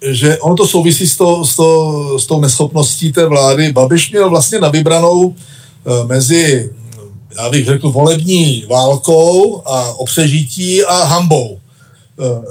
že 0.00 0.38
ono 0.38 0.54
to 0.54 0.66
souvisí 0.66 1.08
s, 1.08 1.16
to, 1.16 1.44
s, 1.44 1.56
to, 1.56 2.18
s 2.18 2.26
tou 2.26 2.40
neschopností 2.40 3.12
té 3.12 3.26
vlády. 3.26 3.72
Babiš 3.72 4.10
měl 4.10 4.30
vlastně 4.30 4.60
na 4.60 4.68
vybranou 4.68 5.34
eh, 5.34 6.06
mezi, 6.06 6.70
já 7.36 7.50
bych 7.50 7.66
řekl, 7.66 7.90
volební 7.90 8.64
válkou 8.70 9.62
a 9.64 9.92
opřežití 9.92 10.84
a 10.84 11.04
hambou 11.04 11.58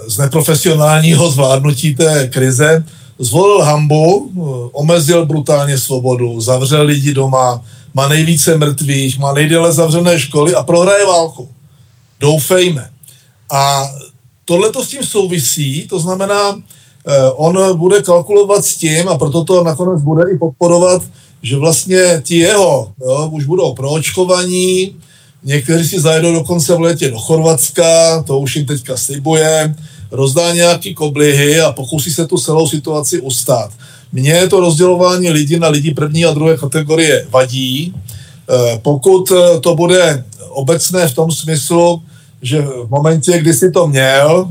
z 0.08 0.18
neprofesionálního 0.18 1.32
zvládnutí 1.32 1.96
té 1.96 2.28
krize. 2.28 2.84
Zvolil 3.20 3.62
hambu, 3.62 4.32
omezil 4.72 5.26
brutálně 5.26 5.78
svobodu, 5.78 6.42
zavřel 6.42 6.86
lidi 6.86 7.14
doma, 7.14 7.62
má 7.94 8.08
nejvíce 8.08 8.58
mrtvých, 8.58 9.20
má 9.20 9.34
nejdéle 9.34 9.74
zavřené 9.74 10.20
školy 10.20 10.56
a 10.56 10.64
prohraje 10.64 11.06
válku. 11.06 11.50
Doufejme. 12.20 12.90
A 13.52 13.90
tohle 14.48 14.72
to 14.72 14.84
s 14.84 14.88
tím 14.88 15.04
souvisí, 15.04 15.88
to 15.88 16.00
znamená, 16.00 16.56
eh, 17.08 17.32
on 17.36 17.78
bude 17.78 18.02
kalkulovat 18.02 18.66
s 18.66 18.76
tím 18.76 19.10
a 19.10 19.18
proto 19.18 19.44
to 19.44 19.64
nakonec 19.64 20.02
bude 20.02 20.24
i 20.32 20.38
podporovat, 20.38 21.04
že 21.44 21.58
vlastně 21.58 22.22
ti 22.24 22.38
jeho 22.38 22.92
jo, 23.02 23.30
už 23.32 23.46
budou 23.46 23.74
proočkovaní, 23.74 24.96
někteří 25.44 25.88
si 25.88 26.00
zajedou 26.00 26.34
dokonce 26.34 26.76
v 26.76 26.82
létě 26.82 27.12
do 27.12 27.20
Chorvatska, 27.20 28.24
to 28.24 28.40
už 28.40 28.56
jim 28.56 28.66
teďka 28.66 28.98
slibuje, 28.98 29.76
rozdá 30.12 30.54
nějaký 30.54 30.96
koblihy 30.96 31.62
a 31.62 31.72
pokusí 31.72 32.12
se 32.12 32.28
tu 32.28 32.38
celou 32.38 32.68
situaci 32.68 33.22
ustát. 33.22 33.72
Mně 34.12 34.48
to 34.48 34.60
rozdělování 34.60 35.30
lidí 35.30 35.60
na 35.60 35.68
lidi 35.68 35.94
první 35.94 36.26
a 36.26 36.32
druhé 36.32 36.58
kategorie 36.58 37.28
vadí. 37.30 37.94
Eh, 37.94 38.80
pokud 38.82 39.32
to 39.62 39.76
bude 39.76 40.24
obecné 40.50 41.08
v 41.08 41.16
tom 41.16 41.32
smyslu, 41.32 42.02
že 42.42 42.62
v 42.62 42.90
momentě, 42.90 43.40
kdy 43.40 43.54
si 43.54 43.72
to 43.72 43.88
měl, 43.88 44.48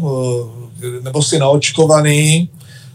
eh, 0.83 1.01
nebo 1.03 1.22
si 1.22 1.38
naočkovaný, 1.38 2.49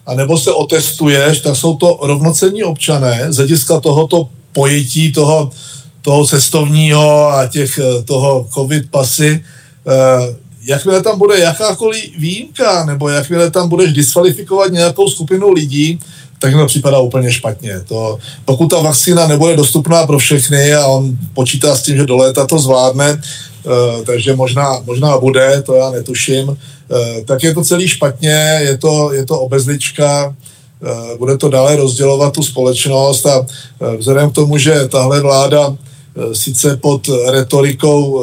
a 0.05 0.13
nebo 0.13 0.37
se 0.37 0.51
otestuješ, 0.51 1.39
tak 1.39 1.55
jsou 1.55 1.77
to 1.77 1.99
rovnocení 2.01 2.63
občané 2.63 3.33
z 3.33 3.37
hlediska 3.37 3.79
tohoto 3.79 4.29
pojetí 4.53 5.11
toho, 5.11 5.51
toho 6.01 6.25
cestovního 6.25 7.29
a 7.29 7.47
těch, 7.47 7.79
toho 8.05 8.47
covid 8.53 8.91
pasy. 8.91 9.43
Jakmile 10.65 11.01
tam 11.01 11.19
bude 11.19 11.39
jakákoliv 11.39 12.17
výjimka, 12.17 12.85
nebo 12.85 13.09
jakmile 13.09 13.51
tam 13.51 13.69
budeš 13.69 13.93
diskvalifikovat 13.93 14.71
nějakou 14.71 15.09
skupinu 15.09 15.51
lidí, 15.51 15.99
tak 16.39 16.53
to 16.53 16.65
připadá 16.65 16.99
úplně 16.99 17.31
špatně. 17.31 17.79
To, 17.79 18.17
pokud 18.45 18.67
ta 18.67 18.79
vakcína 18.79 19.27
nebude 19.27 19.55
dostupná 19.55 20.07
pro 20.07 20.19
všechny 20.19 20.73
a 20.73 20.87
on 20.87 21.17
počítá 21.33 21.75
s 21.75 21.81
tím, 21.81 21.97
že 21.97 22.05
do 22.05 22.17
léta 22.17 22.47
to 22.47 22.59
zvládne, 22.59 23.21
takže 24.05 24.35
možná, 24.35 24.81
možná 24.85 25.17
bude, 25.17 25.61
to 25.65 25.75
já 25.75 25.91
netuším, 25.91 26.47
uh, 26.47 26.55
tak 27.25 27.43
je 27.43 27.53
to 27.53 27.63
celý 27.63 27.87
špatně, 27.87 28.59
je 28.61 28.77
to, 28.77 29.13
je 29.13 29.25
to 29.25 29.39
obezlička, 29.39 30.27
uh, 30.27 31.17
bude 31.17 31.37
to 31.37 31.49
dále 31.49 31.75
rozdělovat 31.75 32.33
tu 32.33 32.43
společnost 32.43 33.25
a 33.25 33.45
vzhledem 33.97 34.29
k 34.29 34.35
tomu, 34.35 34.57
že 34.57 34.87
tahle 34.87 35.21
vláda 35.21 35.75
sice 36.33 36.77
pod 36.77 37.09
retorikou 37.31 38.21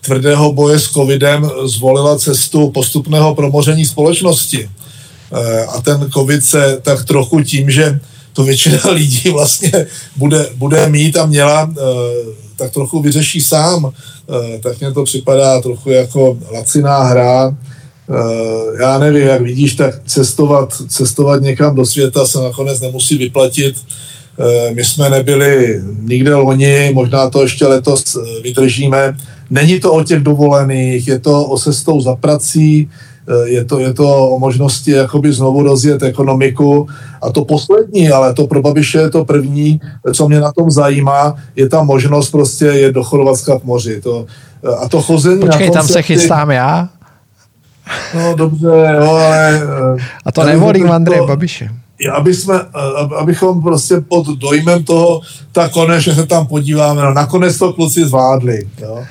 tvrdého 0.00 0.52
boje 0.52 0.78
s 0.78 0.88
covidem 0.88 1.50
zvolila 1.64 2.18
cestu 2.18 2.70
postupného 2.70 3.34
promoření 3.34 3.84
společnosti, 3.84 4.68
Eh, 5.32 5.64
a 5.64 5.80
ten 5.80 6.10
covid 6.10 6.44
se 6.44 6.78
tak 6.82 7.04
trochu 7.04 7.42
tím, 7.42 7.70
že 7.70 8.00
to 8.36 8.44
většina 8.44 8.78
lidí 8.92 9.30
vlastně 9.30 9.86
bude, 10.16 10.46
bude 10.54 10.88
mít 10.88 11.16
a 11.16 11.26
měla, 11.26 11.70
eh, 11.78 11.82
tak 12.56 12.72
trochu 12.72 13.02
vyřeší 13.02 13.40
sám. 13.40 13.90
Eh, 13.90 14.58
tak 14.58 14.80
mně 14.80 14.92
to 14.92 15.04
připadá 15.04 15.60
trochu 15.60 15.90
jako 15.90 16.38
laciná 16.52 17.02
hra. 17.02 17.56
Já 18.80 18.98
nevím, 18.98 19.26
jak 19.26 19.42
vidíš, 19.42 19.74
tak 19.74 19.94
cestovat, 20.06 20.74
cestovat 20.88 21.42
někam 21.42 21.74
do 21.74 21.86
světa 21.86 22.26
se 22.26 22.38
nakonec 22.38 22.80
nemusí 22.80 23.18
vyplatit. 23.18 23.76
My 24.74 24.84
jsme 24.84 25.10
nebyli 25.10 25.82
nikde 26.00 26.34
loni, 26.34 26.90
možná 26.94 27.30
to 27.30 27.42
ještě 27.42 27.66
letos 27.66 28.16
vydržíme. 28.42 29.16
Není 29.50 29.80
to 29.80 29.92
o 29.92 30.04
těch 30.04 30.22
dovolených, 30.22 31.08
je 31.08 31.18
to 31.18 31.44
o 31.44 31.58
cestou 31.58 32.00
za 32.00 32.16
prací, 32.16 32.88
Eh, 32.88 33.05
je 33.44 33.64
to, 33.64 33.78
je 33.78 33.94
to 33.94 34.28
o 34.28 34.38
možnosti 34.38 34.90
jakoby 34.90 35.32
znovu 35.32 35.62
rozjet 35.62 36.02
ekonomiku. 36.02 36.88
A 37.22 37.32
to 37.32 37.44
poslední, 37.44 38.10
ale 38.10 38.34
to 38.34 38.46
pro 38.46 38.62
Babiše 38.62 38.98
je 38.98 39.10
to 39.10 39.24
první, 39.24 39.80
co 40.14 40.28
mě 40.28 40.40
na 40.40 40.52
tom 40.52 40.70
zajímá, 40.70 41.34
je 41.56 41.68
ta 41.68 41.82
možnost 41.82 42.30
prostě 42.30 42.64
je 42.64 42.92
do 42.92 43.04
Chorvatska 43.04 43.58
v 43.58 43.64
moři. 43.64 44.00
To, 44.00 44.26
eh, 44.64 44.76
a 44.76 44.88
to 44.88 45.02
chození 45.02 45.40
Počkej, 45.40 45.66
na 45.66 45.66
koncerty, 45.66 45.72
tam 45.72 45.88
se 45.88 46.02
chystám 46.02 46.50
já. 46.50 46.88
No 48.14 48.34
dobře, 48.34 48.66
jo, 48.66 49.10
ale... 49.10 49.62
Eh, 49.96 50.02
a 50.24 50.32
to 50.32 50.44
nevolím 50.44 50.90
Andreje 50.90 51.22
Babiše. 51.26 51.70
Aby 52.12 52.34
jsme, 52.34 52.54
abychom 53.18 53.62
prostě 53.62 54.00
pod 54.00 54.26
dojmem 54.26 54.84
toho, 54.84 55.20
tak 55.52 55.72
konečně 55.72 56.14
se 56.14 56.26
tam 56.26 56.46
podíváme, 56.46 57.02
no 57.02 57.14
nakonec 57.14 57.58
to 57.58 57.72
kluci 57.72 58.04
zvládli. 58.04 58.68
Jo. 58.82 59.04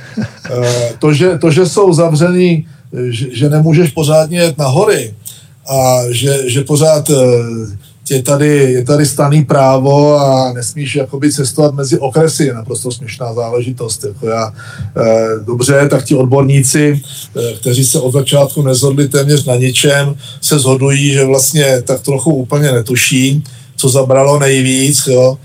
To, 0.99 1.13
že, 1.13 1.37
to, 1.37 1.51
že 1.51 1.65
jsou 1.65 1.93
zavřený 1.93 2.67
že, 3.09 3.35
že 3.35 3.49
nemůžeš 3.49 3.91
pořádně 3.91 4.39
jet 4.39 4.57
na 4.57 4.67
hory 4.67 5.13
a 5.67 6.01
že, 6.09 6.49
že 6.49 6.61
pořád 6.63 7.09
eh, 7.09 7.15
je 8.09 8.23
tady, 8.23 8.47
je 8.47 8.83
tady 8.85 9.05
staný 9.05 9.45
právo 9.45 10.19
a 10.19 10.53
nesmíš 10.53 10.95
jakoby 10.95 11.31
cestovat 11.31 11.73
mezi 11.73 11.99
okresy, 11.99 12.45
je 12.45 12.53
naprosto 12.53 12.91
směšná 12.91 13.33
záležitost. 13.33 14.03
Jako 14.03 14.27
já, 14.27 14.53
e, 14.97 15.45
dobře, 15.45 15.87
tak 15.89 16.05
ti 16.05 16.15
odborníci, 16.15 17.01
e, 17.35 17.53
kteří 17.53 17.85
se 17.85 17.99
od 17.99 18.11
začátku 18.11 18.61
nezhodli 18.61 19.07
téměř 19.07 19.45
na 19.45 19.55
ničem, 19.55 20.15
se 20.41 20.59
zhodují, 20.59 21.13
že 21.13 21.25
vlastně 21.25 21.81
tak 21.81 22.01
trochu 22.01 22.33
úplně 22.33 22.71
netuší, 22.71 23.43
co 23.75 23.89
zabralo 23.89 24.39
nejvíc. 24.39 25.07
Jo. 25.07 25.37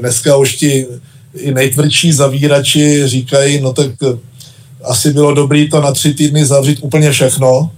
Dneska 0.00 0.36
už 0.36 0.56
ti 0.56 0.86
i 1.34 1.54
nejtvrdší 1.54 2.12
zavírači 2.12 3.08
říkají, 3.08 3.60
no 3.60 3.72
tak 3.72 3.90
asi 4.84 5.12
bylo 5.12 5.34
dobré 5.34 5.66
to 5.70 5.80
na 5.80 5.92
tři 5.92 6.14
týdny 6.14 6.46
zavřít 6.46 6.78
úplně 6.82 7.10
všechno, 7.10 7.70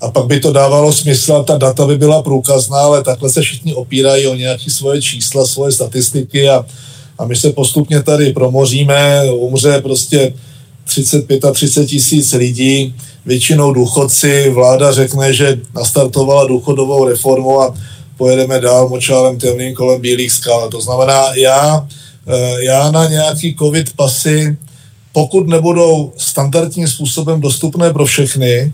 a 0.00 0.10
pak 0.10 0.26
by 0.26 0.40
to 0.40 0.52
dávalo 0.52 0.92
smysl 0.92 1.32
a 1.32 1.42
ta 1.42 1.58
data 1.58 1.86
by 1.86 1.98
byla 1.98 2.22
průkazná, 2.22 2.78
ale 2.78 3.02
takhle 3.02 3.30
se 3.30 3.40
všichni 3.40 3.74
opírají 3.74 4.26
o 4.26 4.34
nějaké 4.34 4.70
svoje 4.70 5.02
čísla, 5.02 5.46
svoje 5.46 5.72
statistiky 5.72 6.48
a, 6.48 6.66
a 7.18 7.24
my 7.24 7.36
se 7.36 7.52
postupně 7.52 8.02
tady 8.02 8.32
promoříme, 8.32 9.22
umře 9.32 9.80
prostě 9.82 10.32
35 10.84 11.44
a 11.44 11.52
30 11.52 11.86
tisíc 11.86 12.32
lidí, 12.32 12.94
většinou 13.26 13.72
důchodci, 13.72 14.50
vláda 14.50 14.92
řekne, 14.92 15.32
že 15.32 15.58
nastartovala 15.74 16.46
důchodovou 16.46 17.08
reformu 17.08 17.60
a 17.60 17.74
pojedeme 18.16 18.60
dál 18.60 18.88
močálem 18.88 19.38
temným 19.38 19.74
kolem 19.74 20.00
bílých 20.00 20.32
skal. 20.32 20.68
To 20.68 20.80
znamená, 20.80 21.34
já, 21.34 21.88
eh, 22.26 22.64
já 22.64 22.90
na 22.90 23.08
nějaký 23.08 23.56
covid 23.58 23.92
pasy, 23.96 24.56
pokud 25.12 25.48
nebudou 25.48 26.12
standardním 26.16 26.88
způsobem 26.88 27.40
dostupné 27.40 27.92
pro 27.92 28.04
všechny, 28.04 28.72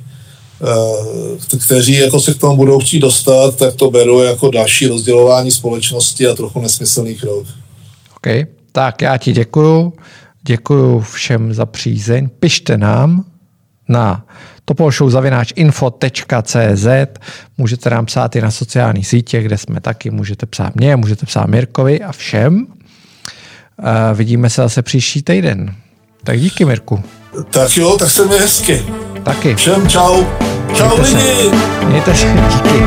Eh, 0.62 1.56
kteří 1.64 1.92
jako 1.92 2.20
se 2.20 2.34
k 2.34 2.38
tomu 2.38 2.56
budou 2.56 2.80
chtít 2.80 3.00
dostat, 3.00 3.56
tak 3.56 3.74
to 3.74 3.90
beru 3.90 4.22
jako 4.22 4.50
další 4.50 4.86
rozdělování 4.86 5.50
společnosti 5.50 6.26
a 6.26 6.34
trochu 6.34 6.60
nesmyslný 6.60 7.14
krok. 7.14 7.46
OK, 8.16 8.26
tak 8.72 9.02
já 9.02 9.18
ti 9.18 9.32
děkuju. 9.32 9.92
Děkuju 10.42 11.00
všem 11.00 11.54
za 11.54 11.66
přízeň. 11.66 12.28
Pište 12.28 12.78
nám 12.78 13.24
na 13.88 14.26
topolshowzavináčinfo.cz 14.64 16.86
Můžete 17.58 17.90
nám 17.90 18.06
psát 18.06 18.36
i 18.36 18.40
na 18.40 18.50
sociálních 18.50 19.06
sítích, 19.06 19.44
kde 19.44 19.58
jsme 19.58 19.80
taky. 19.80 20.10
Můžete 20.10 20.46
psát 20.46 20.76
mě, 20.76 20.96
můžete 20.96 21.26
psát 21.26 21.46
Mirkovi 21.46 22.02
a 22.02 22.12
všem. 22.12 22.66
Uh, 22.66 22.74
vidíme 24.14 24.50
se 24.50 24.62
zase 24.62 24.82
příští 24.82 25.22
týden. 25.22 25.74
Tak 26.24 26.40
díky, 26.40 26.64
Mirku. 26.64 27.02
Tak 27.50 27.76
jo, 27.76 27.96
tak 27.98 28.10
se 28.10 28.24
mi 28.24 28.38
hezky. 28.38 28.86
Taky. 29.22 29.54
Všem 29.54 29.88
čau. 29.88 30.24
Čau 30.74 30.88
Mějte 30.88 31.02
lidi. 31.02 31.50
Se. 31.80 31.86
Mějte 31.86 32.14
se. 32.14 32.26
Díky. 32.26 32.84